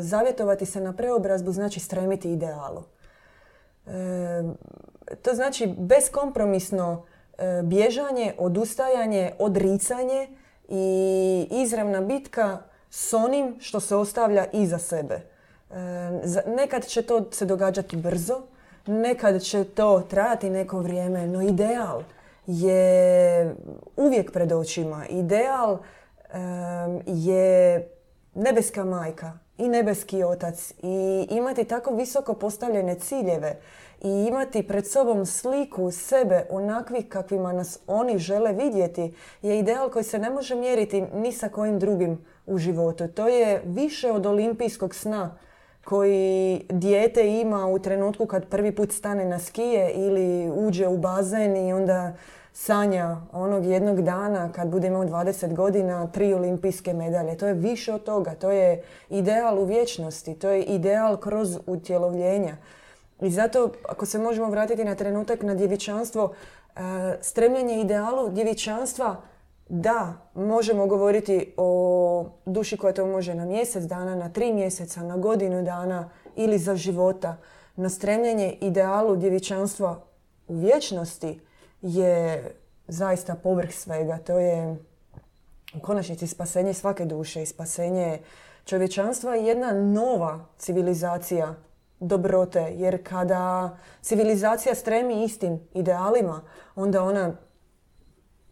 zavjetovati 0.00 0.66
se 0.66 0.80
na 0.80 0.92
preobrazbu 0.92 1.52
znači 1.52 1.80
stremiti 1.80 2.32
idealu. 2.32 2.82
E, 3.86 3.90
to 5.22 5.34
znači 5.34 5.66
beskompromisno 5.78 7.02
e, 7.38 7.62
bježanje, 7.62 8.34
odustajanje, 8.38 9.32
odricanje 9.38 10.28
i 10.68 11.46
izravna 11.50 12.00
bitka 12.00 12.58
s 12.90 13.12
onim 13.12 13.56
što 13.60 13.80
se 13.80 13.96
ostavlja 13.96 14.46
iza 14.52 14.78
sebe. 14.78 15.14
E, 15.14 15.74
nekad 16.46 16.86
će 16.86 17.02
to 17.02 17.28
se 17.32 17.46
događati 17.46 17.96
brzo, 17.96 18.42
Nekad 18.86 19.42
će 19.42 19.64
to 19.64 20.00
trajati 20.00 20.50
neko 20.50 20.78
vrijeme, 20.78 21.26
no 21.26 21.42
ideal 21.42 22.02
je 22.46 23.54
uvijek 23.96 24.32
pred 24.32 24.52
očima. 24.52 25.06
Ideal 25.06 25.78
je 27.06 27.88
nebeska 28.34 28.84
majka 28.84 29.38
i 29.58 29.68
nebeski 29.68 30.24
otac 30.24 30.72
i 30.82 31.26
imati 31.30 31.64
tako 31.64 31.94
visoko 31.94 32.34
postavljene 32.34 32.94
ciljeve 32.94 33.60
i 34.00 34.08
imati 34.08 34.62
pred 34.62 34.86
sobom 34.86 35.26
sliku 35.26 35.90
sebe 35.90 36.46
onakvih 36.50 37.08
kakvima 37.08 37.52
nas 37.52 37.78
oni 37.86 38.18
žele 38.18 38.52
vidjeti 38.52 39.14
je 39.42 39.58
ideal 39.58 39.90
koji 39.90 40.04
se 40.04 40.18
ne 40.18 40.30
može 40.30 40.54
mjeriti 40.54 41.00
ni 41.00 41.32
sa 41.32 41.48
kojim 41.48 41.78
drugim 41.78 42.24
u 42.46 42.58
životu. 42.58 43.08
To 43.08 43.28
je 43.28 43.62
više 43.64 44.10
od 44.10 44.26
olimpijskog 44.26 44.94
sna 44.94 45.38
koji 45.84 46.66
dijete 46.68 47.40
ima 47.40 47.66
u 47.66 47.78
trenutku 47.78 48.26
kad 48.26 48.48
prvi 48.48 48.74
put 48.74 48.92
stane 48.92 49.24
na 49.24 49.38
skije 49.38 49.90
ili 49.90 50.50
uđe 50.50 50.88
u 50.88 50.98
bazen 50.98 51.56
i 51.56 51.72
onda 51.72 52.12
sanja 52.52 53.16
onog 53.32 53.64
jednog 53.64 54.02
dana 54.02 54.52
kad 54.52 54.68
bude 54.68 54.86
imao 54.86 55.04
20 55.04 55.54
godina 55.54 56.06
tri 56.06 56.34
olimpijske 56.34 56.94
medalje. 56.94 57.36
To 57.36 57.46
je 57.46 57.54
više 57.54 57.92
od 57.92 58.04
toga. 58.04 58.34
To 58.34 58.50
je 58.50 58.82
ideal 59.10 59.58
u 59.58 59.64
vječnosti. 59.64 60.34
To 60.34 60.50
je 60.50 60.62
ideal 60.62 61.16
kroz 61.16 61.58
utjelovljenja. 61.66 62.56
I 63.22 63.30
zato, 63.30 63.70
ako 63.88 64.06
se 64.06 64.18
možemo 64.18 64.50
vratiti 64.50 64.84
na 64.84 64.94
trenutak 64.94 65.42
na 65.42 65.54
djevičanstvo, 65.54 66.32
e, 66.76 66.80
stremljenje 67.20 67.80
idealu 67.80 68.28
djevičanstva 68.28 69.16
da, 69.68 70.12
možemo 70.34 70.86
govoriti 70.86 71.54
o 71.56 72.26
duši 72.46 72.76
koja 72.76 72.92
to 72.92 73.06
može 73.06 73.34
na 73.34 73.44
mjesec 73.44 73.84
dana, 73.84 74.14
na 74.14 74.28
tri 74.28 74.52
mjeseca, 74.52 75.02
na 75.02 75.16
godinu 75.16 75.62
dana 75.62 76.10
ili 76.36 76.58
za 76.58 76.76
života. 76.76 77.36
No 77.76 77.88
stremljenje 77.88 78.56
idealu 78.60 79.16
djevičanstva 79.16 80.00
u 80.48 80.54
vječnosti 80.54 81.40
je 81.82 82.44
zaista 82.88 83.34
povrh 83.34 83.70
svega. 83.72 84.18
To 84.18 84.38
je 84.38 84.76
u 85.74 85.80
konačnici 85.80 86.26
spasenje 86.26 86.74
svake 86.74 87.04
duše 87.04 87.42
i 87.42 87.46
spasenje 87.46 88.18
čovječanstva 88.64 89.34
je 89.34 89.46
jedna 89.46 89.72
nova 89.72 90.46
civilizacija 90.58 91.54
dobrote. 92.00 92.60
Jer 92.60 93.08
kada 93.08 93.76
civilizacija 94.02 94.74
stremi 94.74 95.24
istim 95.24 95.60
idealima, 95.74 96.42
onda 96.74 97.02
ona 97.02 97.32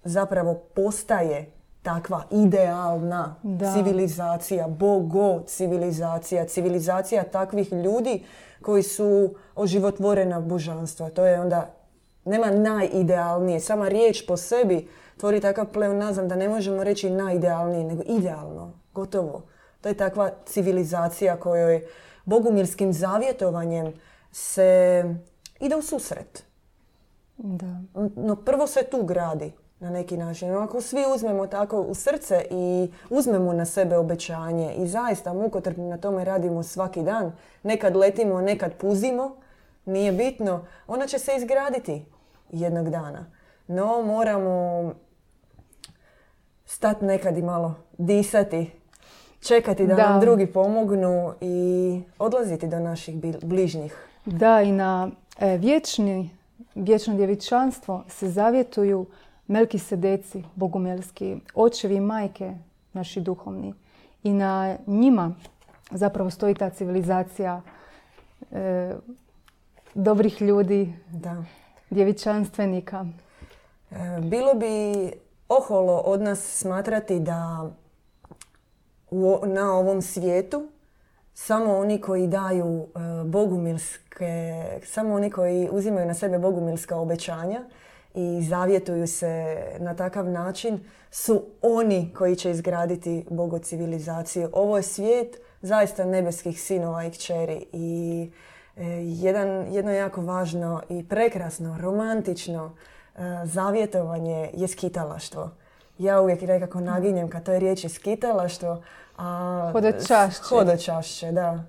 zapravo 0.04 0.54
postaje 0.54 1.52
takva 1.82 2.22
idealna 2.30 3.34
civilizacija, 3.74 4.68
bogo 4.68 5.42
civilizacija, 5.46 6.44
civilizacija 6.44 7.22
takvih 7.22 7.72
ljudi 7.72 8.24
koji 8.62 8.82
su 8.82 9.34
oživotvorena 9.54 10.40
božanstva. 10.40 11.10
To 11.10 11.26
je 11.26 11.40
onda, 11.40 11.70
nema 12.24 12.50
najidealnije, 12.50 13.60
sama 13.60 13.88
riječ 13.88 14.26
po 14.26 14.36
sebi 14.36 14.88
tvori 15.16 15.40
takav 15.40 15.66
pleonazam 15.72 16.28
da 16.28 16.36
ne 16.36 16.48
možemo 16.48 16.84
reći 16.84 17.10
najidealnije, 17.10 17.84
nego 17.84 18.02
idealno, 18.06 18.72
gotovo. 18.94 19.42
To 19.80 19.88
je 19.88 19.94
takva 19.94 20.30
civilizacija 20.46 21.36
kojoj 21.36 21.86
bogumirskim 22.28 22.92
zavjetovanjem 22.92 23.92
se 24.32 25.02
ide 25.60 25.76
u 25.76 25.82
susret. 25.82 26.44
Da. 27.36 27.80
No 28.16 28.36
prvo 28.36 28.66
se 28.66 28.82
tu 28.90 29.02
gradi 29.02 29.52
na 29.80 29.90
neki 29.90 30.16
način. 30.16 30.56
Ako 30.56 30.80
svi 30.80 31.04
uzmemo 31.14 31.46
tako 31.46 31.80
u 31.80 31.94
srce 31.94 32.46
i 32.50 32.90
uzmemo 33.10 33.52
na 33.52 33.64
sebe 33.64 33.96
obećanje 33.96 34.74
i 34.74 34.88
zaista 34.88 35.32
mukotrpno 35.32 35.84
na 35.84 35.98
tome 35.98 36.24
radimo 36.24 36.62
svaki 36.62 37.02
dan, 37.02 37.32
nekad 37.62 37.96
letimo, 37.96 38.40
nekad 38.40 38.74
puzimo, 38.74 39.36
nije 39.84 40.12
bitno, 40.12 40.66
ona 40.86 41.06
će 41.06 41.18
se 41.18 41.32
izgraditi 41.36 42.04
jednog 42.50 42.90
dana. 42.90 43.26
No 43.66 44.02
moramo 44.02 44.94
stati 46.64 47.04
nekad 47.04 47.38
i 47.38 47.42
malo 47.42 47.74
disati, 47.98 48.77
čekati 49.40 49.86
da, 49.86 49.94
Da. 49.94 50.08
nam 50.10 50.20
drugi 50.20 50.46
pomognu 50.46 51.32
i 51.40 52.00
odlaziti 52.18 52.68
do 52.68 52.78
naših 52.78 53.14
bližnjih. 53.42 53.96
Da, 54.24 54.62
i 54.62 54.72
na 54.72 55.10
e, 55.38 55.56
vječni, 55.56 56.30
vječno 56.74 57.14
djevičanstvo 57.14 58.04
se 58.08 58.28
zavjetuju 58.28 59.06
melki 59.46 59.78
sedeci 59.78 60.44
bogumelski, 60.54 61.36
očevi 61.54 61.94
i 61.96 62.00
majke 62.00 62.54
naši 62.92 63.20
duhovni. 63.20 63.74
I 64.22 64.32
na 64.32 64.76
njima 64.86 65.34
zapravo 65.90 66.30
stoji 66.30 66.54
ta 66.54 66.70
civilizacija 66.70 67.62
e, 68.52 68.94
dobrih 69.94 70.42
ljudi, 70.42 70.92
Da. 71.12 71.44
djevičanstvenika. 71.90 73.06
E, 73.90 73.96
Bilo 74.22 74.54
bi 74.54 74.66
oholo 75.48 75.96
od 75.96 76.20
nas 76.22 76.38
smatrati 76.40 77.20
da 77.20 77.70
u 79.10 79.38
na 79.46 79.78
ovom 79.78 80.02
svijetu 80.02 80.68
samo 81.34 81.78
oni 81.78 82.00
koji 82.00 82.26
daju 82.26 82.86
e, 82.86 83.24
bogumilske, 83.24 84.64
samo 84.84 85.14
oni 85.14 85.30
koji 85.30 85.68
uzimaju 85.72 86.06
na 86.06 86.14
sebe 86.14 86.38
bogumilska 86.38 86.96
obećanja 86.96 87.60
i 88.14 88.42
zavjetuju 88.48 89.06
se 89.06 89.62
na 89.78 89.96
takav 89.96 90.28
način 90.28 90.80
su 91.10 91.44
oni 91.62 92.14
koji 92.16 92.36
će 92.36 92.50
izgraditi 92.50 93.24
bogocivilizaciju. 93.30 94.50
Ovo 94.52 94.76
je 94.76 94.82
svijet 94.82 95.36
zaista 95.62 96.04
nebeskih 96.04 96.62
sinova 96.62 97.04
i 97.04 97.10
kćeri 97.10 97.66
i 97.72 98.30
e, 98.76 98.84
jedan, 99.02 99.48
jedno 99.72 99.92
jako 99.92 100.20
važno 100.20 100.82
i 100.88 101.08
prekrasno, 101.08 101.78
romantično 101.80 102.74
e, 102.74 103.20
zavjetovanje 103.44 104.50
je 104.54 104.68
skitalaštvo. 104.68 105.50
Ja 105.98 106.20
uvijek 106.20 106.42
nekako 106.42 106.80
naginjem 106.80 107.30
kad 107.30 107.44
toj 107.44 107.58
riječi 107.58 107.88
skitalaštvo, 107.88 108.82
a 109.16 109.68
Hodočašće. 109.72 110.42
Hodočašće, 110.48 111.32
da. 111.32 111.64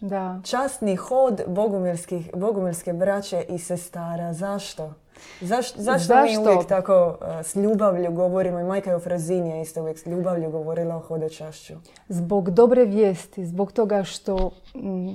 Da. 0.00 0.40
Časni 0.44 0.96
hod 0.96 1.40
bogumilskih, 1.46 2.30
bogumilske 2.34 2.92
braće 2.92 3.44
i 3.48 3.58
sestara. 3.58 4.32
Zašto? 4.32 4.94
Zaš, 5.40 5.74
zašto, 5.74 6.22
mi 6.22 6.34
Zašto? 6.34 6.40
uvijek 6.40 6.68
tako 6.68 7.16
e, 7.22 7.42
s 7.42 7.56
ljubavlju 7.56 8.12
govorimo? 8.12 8.60
I 8.60 8.64
majka 8.64 8.90
Eufrazinija 8.90 9.56
je 9.56 9.62
isto 9.62 9.80
uvijek 9.80 9.98
s 9.98 10.06
ljubavlju 10.06 10.50
govorila 10.50 10.96
o 10.96 11.00
hodočašću. 11.00 11.74
Zbog 12.08 12.50
dobre 12.50 12.84
vijesti, 12.84 13.46
zbog 13.46 13.72
toga 13.72 14.04
što 14.04 14.50
mm, 14.74 15.08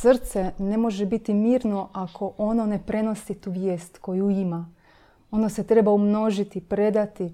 srce 0.00 0.50
ne 0.58 0.76
može 0.76 1.06
biti 1.06 1.34
mirno 1.34 1.88
ako 1.92 2.32
ono 2.38 2.66
ne 2.66 2.78
prenosi 2.86 3.34
tu 3.34 3.50
vijest 3.50 3.98
koju 3.98 4.30
ima. 4.30 4.68
Ono 5.30 5.48
se 5.48 5.64
treba 5.64 5.90
umnožiti, 5.90 6.60
predati 6.60 7.32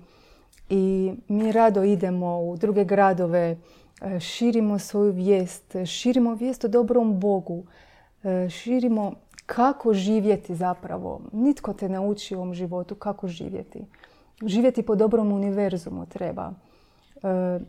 i 0.75 1.13
mi 1.29 1.53
rado 1.53 1.85
idemo 1.85 2.41
u 2.41 2.57
druge 2.57 2.85
gradove, 2.85 3.57
e, 4.01 4.21
širimo 4.21 4.79
svoju 4.79 5.13
vijest, 5.13 5.77
širimo 5.87 6.35
vijest 6.35 6.65
o 6.65 6.69
dobrom 6.69 7.21
Bogu, 7.21 7.65
e, 8.25 8.49
širimo 8.51 9.13
kako 9.47 9.95
živjeti 9.95 10.55
zapravo. 10.55 11.21
Nitko 11.33 11.73
te 11.73 11.89
ne 11.89 12.01
uči 12.01 12.35
u 12.35 12.39
ovom 12.39 12.55
životu 12.55 12.95
kako 12.95 13.29
živjeti. 13.29 13.85
Živjeti 14.47 14.83
po 14.83 14.95
dobrom 14.95 15.33
univerzumu 15.33 16.07
treba. 16.07 16.53
E, 17.23 17.61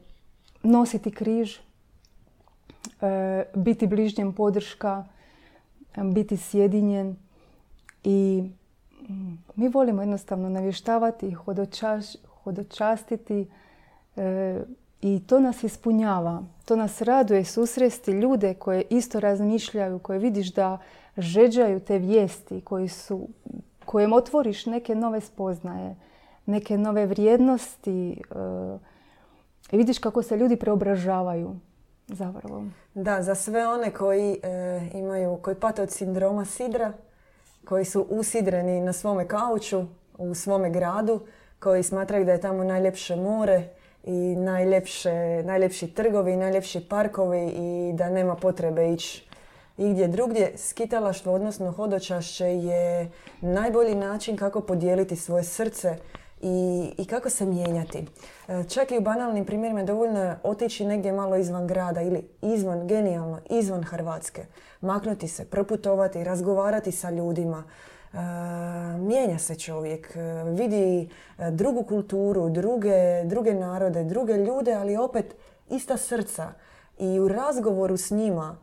nositi 0.64 1.12
križ, 1.12 1.58
biti 3.56 3.88
bližnjem 3.88 4.34
podrška, 4.34 5.06
biti 6.14 6.38
sjedinjen 6.38 7.16
i 8.04 8.43
mm, 9.10 9.38
mi 9.56 9.68
volimo 9.68 10.01
jednostavno 10.01 10.49
navještavati, 10.49 11.36
hodočastiti 12.44 13.48
e, 14.16 14.60
i 15.02 15.22
to 15.28 15.39
nas 15.39 15.64
ispunjava. 15.64 16.44
To 16.66 16.76
nas 16.76 17.02
raduje 17.02 17.46
susresti 17.46 18.12
ljude 18.12 18.54
koje 18.54 18.84
isto 18.89 19.20
razmišljaju, 19.20 20.00
koje 20.00 20.20
vidiš 20.20 20.54
da 20.54 20.78
žeđaju 21.18 21.80
te 21.80 21.98
vijesti, 21.98 22.62
koji 22.62 22.88
su, 22.88 23.28
kojem 23.86 24.14
otvoriš 24.14 24.66
neke 24.66 24.96
nove 24.96 25.22
spoznaje, 25.22 25.96
neke 26.46 26.78
nove 26.78 27.06
vrijednosti 27.06 28.12
e, 28.12 28.16
i 29.72 29.78
vidiš 29.78 29.98
kako 29.98 30.22
se 30.22 30.38
ljudi 30.38 30.56
preobražavaju 30.56 31.56
zapravo. 32.08 32.64
Da, 32.94 33.22
za 33.22 33.36
sve 33.36 33.68
one 33.68 33.91
koji 33.91 34.39
e, 34.44 34.89
imaju, 34.94 35.38
koji 35.41 35.56
pate 35.56 35.82
od 35.82 35.91
sindroma 35.91 36.46
sidra, 36.46 36.94
koji 37.66 37.86
su 37.86 38.06
usidreni 38.10 38.82
na 38.82 38.94
svome 38.94 39.28
kauču, 39.28 39.86
u 40.18 40.36
svome 40.36 40.70
gradu, 40.70 41.20
koji 41.64 41.84
smatraju 41.84 42.26
da 42.26 42.32
je 42.32 42.41
tamo 42.41 42.64
najljepše 42.64 43.16
more 43.16 43.64
i 44.03 44.36
najljepše, 44.36 45.43
najljepši 45.45 45.88
trgovi, 45.88 46.36
najljepši 46.36 46.88
parkovi 46.89 47.47
i 47.47 47.93
da 47.93 48.09
nema 48.09 48.36
potrebe 48.36 48.93
ići 48.93 49.26
igdje 49.78 50.07
drugdje. 50.07 50.53
Skitalaštvo, 50.57 51.34
odnosno 51.34 51.72
hodočašće 51.72 52.45
je 52.45 53.11
najbolji 53.41 53.95
način 53.95 54.38
kako 54.38 54.61
podijeliti 54.61 55.16
svoje 55.16 55.43
srce 55.43 55.97
i, 56.41 56.89
i 56.97 57.05
kako 57.05 57.30
se 57.30 57.45
mijenjati. 57.45 58.05
E, 58.47 58.64
Čak 58.70 58.91
i 58.91 58.97
u 58.97 59.01
banalnim 59.01 59.45
primjerima 59.45 59.80
je 59.80 59.86
dovoljno 59.86 60.36
otići 60.43 60.86
negdje 60.86 61.11
malo 61.11 61.36
izvan 61.36 61.68
grada 61.68 62.01
ili 62.01 62.28
izvan, 62.41 62.88
genijalno, 62.88 63.39
izvan 63.49 63.84
Hrvatske. 63.84 64.45
Maknuti 64.82 65.28
se, 65.28 65.45
proputovati, 65.45 66.24
razgovarati 66.24 66.91
sa 66.91 67.09
ljudima. 67.09 67.64
E, 68.14 68.18
mijenja 68.97 69.39
se 69.39 69.55
čovjek, 69.55 70.16
e, 70.16 70.20
vidi 70.43 71.09
e, 71.38 71.51
drugu 71.51 71.84
kulturu, 71.84 72.49
druge, 72.49 73.24
druge 73.24 73.53
narode, 73.53 74.03
druge 74.03 74.34
ljude, 74.34 74.74
ali 74.74 74.97
opet 74.97 75.36
ista 75.70 75.97
srca. 75.97 76.51
I 76.99 77.20
u 77.20 77.28
razgovoru 77.28 77.97
s 77.97 78.11
njima 78.11 78.57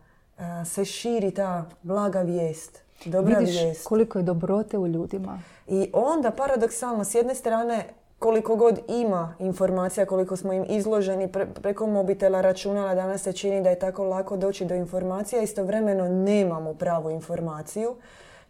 se 0.65 0.85
širi 0.85 1.31
ta 1.31 1.65
blaga 1.83 2.21
vijest, 2.23 2.83
dobra 3.05 3.39
Vidiš 3.39 3.63
vijest. 3.63 3.87
koliko 3.87 4.19
je 4.19 4.23
dobrote 4.23 4.79
u 4.79 4.87
ljudima. 4.87 5.39
I 5.67 5.91
onda 5.93 6.31
paradoksalno 6.31 7.05
s 7.05 7.15
jedne 7.15 7.35
strane 7.35 7.85
koliko 8.19 8.57
god 8.57 8.81
ima 8.89 9.35
informacija, 9.39 10.07
koliko 10.07 10.37
smo 10.37 10.53
im 10.53 10.65
izloženi 10.69 11.29
pre- 11.29 11.47
preko 11.63 11.87
mobitela, 11.87 12.41
računala, 12.41 12.95
danas 12.95 13.23
se 13.23 13.33
čini 13.33 13.63
da 13.63 13.71
je 13.71 13.79
tako 13.79 14.05
lako 14.05 14.37
doći 14.37 14.65
do 14.65 14.75
informacija, 14.75 15.43
istovremeno 15.43 16.09
nemamo 16.09 16.75
pravu 16.75 17.11
informaciju, 17.11 17.95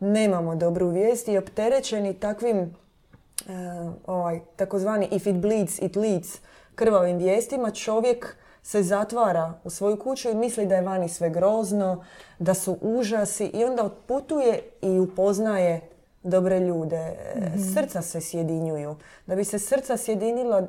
nemamo 0.00 0.56
dobru 0.56 0.88
vijest 0.88 1.28
i 1.28 1.38
opterećeni 1.38 2.14
takvim 2.14 2.58
e, 2.58 2.70
ovaj, 4.06 4.40
takozvani 4.56 5.08
if 5.10 5.26
it 5.26 5.36
bleeds, 5.36 5.78
it 5.78 5.96
leads 5.96 6.38
krvavim 6.74 7.18
vijestima, 7.18 7.70
čovjek 7.70 8.36
se 8.62 8.82
zatvara 8.82 9.54
u 9.64 9.70
svoju 9.70 9.98
kuću 9.98 10.30
i 10.30 10.34
misli 10.34 10.66
da 10.66 10.74
je 10.74 10.82
vani 10.82 11.08
sve 11.08 11.30
grozno, 11.30 12.04
da 12.38 12.54
su 12.54 12.78
užasi 12.80 13.46
i 13.46 13.64
onda 13.64 13.84
otputuje 13.84 14.62
i 14.82 14.98
upoznaje 14.98 15.80
dobre 16.22 16.60
ljude. 16.60 17.16
Srca 17.74 18.02
se 18.02 18.20
sjedinjuju. 18.20 18.96
Da 19.26 19.36
bi 19.36 19.44
se 19.44 19.58
srca 19.58 19.96
sjedinila 19.96 20.66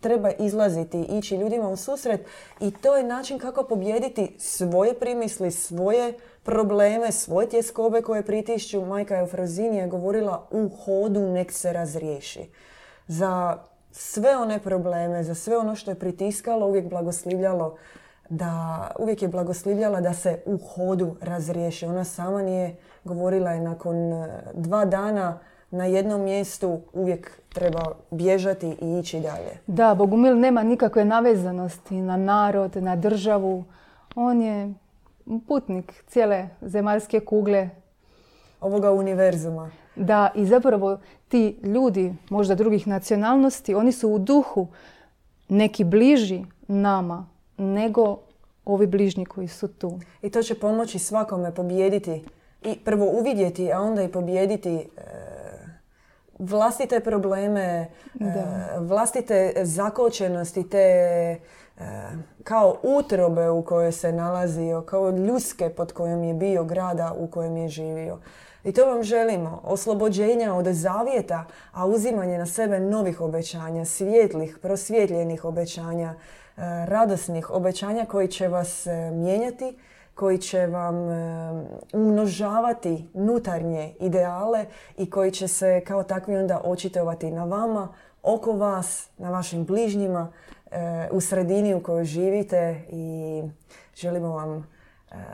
treba 0.00 0.30
izlaziti, 0.30 1.02
ići 1.02 1.36
ljudima 1.36 1.68
u 1.68 1.76
susret 1.76 2.20
i 2.60 2.70
to 2.70 2.96
je 2.96 3.04
način 3.04 3.38
kako 3.38 3.64
pobijediti 3.64 4.36
svoje 4.38 4.94
primisli, 4.94 5.50
svoje 5.50 6.14
probleme, 6.42 7.12
svoje 7.12 7.48
tjeskobe 7.48 8.02
koje 8.02 8.22
pritišću. 8.22 8.84
Majka 8.84 9.18
Eufrazini 9.18 9.76
je 9.76 9.86
govorila 9.86 10.46
u 10.50 10.68
hodu 10.84 11.20
nek 11.20 11.52
se 11.52 11.72
razriješi. 11.72 12.50
Za 13.06 13.58
sve 13.90 14.36
one 14.36 14.58
probleme, 14.58 15.22
za 15.22 15.34
sve 15.34 15.58
ono 15.58 15.76
što 15.76 15.90
je 15.90 15.98
pritiskalo, 15.98 16.66
uvijek 16.66 16.88
blagoslivljalo 16.88 17.76
da, 18.28 18.90
uvijek 18.98 19.22
je 19.22 19.28
blagoslivljala 19.28 20.00
da 20.00 20.14
se 20.14 20.42
u 20.46 20.58
hodu 20.58 21.16
razriješi. 21.20 21.86
Ona 21.86 22.04
sama 22.04 22.42
nije 22.42 22.76
govorila 23.04 23.50
je 23.50 23.60
nakon 23.60 24.12
eh, 24.12 24.28
dva 24.54 24.84
dana 24.84 25.38
na 25.70 25.84
jednom 25.84 26.22
mjestu 26.22 26.80
uvijek 26.92 27.40
treba 27.48 27.82
bježati 28.10 28.76
i 28.80 28.98
ići 28.98 29.20
dalje. 29.20 29.58
Da, 29.66 29.94
Bogumil 29.94 30.38
nema 30.38 30.62
nikakve 30.62 31.04
navezanosti 31.04 31.94
na 31.94 32.16
narod, 32.16 32.76
na 32.76 32.96
državu. 32.96 33.64
On 34.14 34.42
je 34.42 34.74
putnik 35.48 36.04
cijele 36.06 36.48
zemaljske 36.60 37.20
kugle. 37.20 37.70
Ovoga 38.60 38.92
univerzuma. 38.92 39.70
Da, 39.96 40.30
i 40.34 40.46
zapravo 40.46 40.98
ti 41.28 41.58
ljudi, 41.62 42.14
možda 42.30 42.54
drugih 42.54 42.86
nacionalnosti, 42.86 43.74
oni 43.74 43.92
su 43.92 44.08
u 44.08 44.18
duhu 44.18 44.68
neki 45.48 45.84
bliži 45.84 46.44
nama 46.68 47.26
nego 47.56 48.18
ovi 48.64 48.86
bližnji 48.86 49.26
koji 49.26 49.48
su 49.48 49.68
tu. 49.68 50.00
I 50.22 50.30
to 50.30 50.42
će 50.42 50.54
pomoći 50.54 50.98
svakome 50.98 51.54
pobijediti 51.54 52.24
i 52.62 52.78
prvo 52.84 53.06
uvidjeti, 53.06 53.72
a 53.72 53.80
onda 53.80 54.02
i 54.02 54.08
pobijediti 54.08 54.74
e, 54.76 54.82
vlastite 56.38 57.00
probleme, 57.00 57.60
e, 57.60 57.88
vlastite 58.78 59.52
zakočenosti, 59.62 60.68
te 60.68 61.38
kao 62.44 62.76
utrobe 62.82 63.50
u 63.50 63.62
kojoj 63.62 63.92
se 63.92 64.12
nalazio, 64.12 64.82
kao 64.82 65.10
ljuske 65.10 65.70
pod 65.70 65.92
kojom 65.92 66.24
je 66.24 66.34
bio 66.34 66.64
grada 66.64 67.14
u 67.18 67.26
kojem 67.26 67.56
je 67.56 67.68
živio. 67.68 68.18
I 68.64 68.72
to 68.72 68.86
vam 68.86 69.02
želimo. 69.02 69.60
Oslobođenja 69.64 70.54
od 70.54 70.66
zavjeta, 70.66 71.44
a 71.72 71.86
uzimanje 71.86 72.38
na 72.38 72.46
sebe 72.46 72.80
novih 72.80 73.20
obećanja, 73.20 73.84
svijetlih, 73.84 74.58
prosvjetljenih 74.62 75.44
obećanja, 75.44 76.14
e, 76.14 76.16
radosnih 76.86 77.50
obećanja 77.50 78.04
koji 78.04 78.28
će 78.28 78.48
vas 78.48 78.86
mijenjati, 79.12 79.78
koji 80.14 80.38
će 80.38 80.66
vam 80.66 81.10
e, 81.10 81.64
umnožavati 81.92 83.08
nutarnje 83.14 83.94
ideale 84.00 84.66
i 84.98 85.10
koji 85.10 85.30
će 85.30 85.48
se 85.48 85.80
kao 85.86 86.02
takvi 86.02 86.36
onda 86.36 86.60
očitovati 86.64 87.30
na 87.30 87.44
vama, 87.44 87.88
oko 88.22 88.52
vas, 88.52 89.08
na 89.18 89.30
vašim 89.30 89.64
bližnjima, 89.64 90.32
e, 90.61 90.61
u 91.10 91.20
sredini 91.20 91.74
u 91.74 91.82
kojoj 91.82 92.04
živite 92.04 92.84
i 92.90 93.42
želimo 93.96 94.28
vam 94.28 94.58
e, 94.58 94.62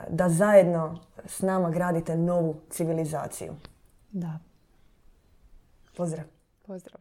da 0.08 0.28
zajedno 0.28 0.98
s 1.24 1.42
nama 1.42 1.70
gradite 1.70 2.16
novu 2.16 2.56
civilizaciju. 2.70 3.52
Da. 4.10 4.38
Pozdrav. 5.96 6.24
Pozdrav. 6.66 7.00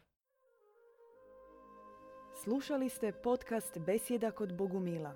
Slušali 2.44 2.90
ste 2.90 3.12
podcast 3.12 3.78
Besjeda 3.78 4.32
kod 4.32 4.58
Bogumila. 4.58 5.14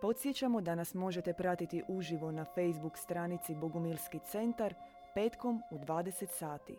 Podsjećamo 0.00 0.60
da 0.60 0.74
nas 0.74 0.94
možete 0.94 1.32
pratiti 1.32 1.82
uživo 1.88 2.32
na 2.32 2.44
Facebook 2.44 2.98
stranici 2.98 3.54
Bogumilski 3.54 4.18
centar 4.30 4.74
petkom 5.14 5.62
u 5.70 5.78
20 5.78 6.26
sati. 6.30 6.78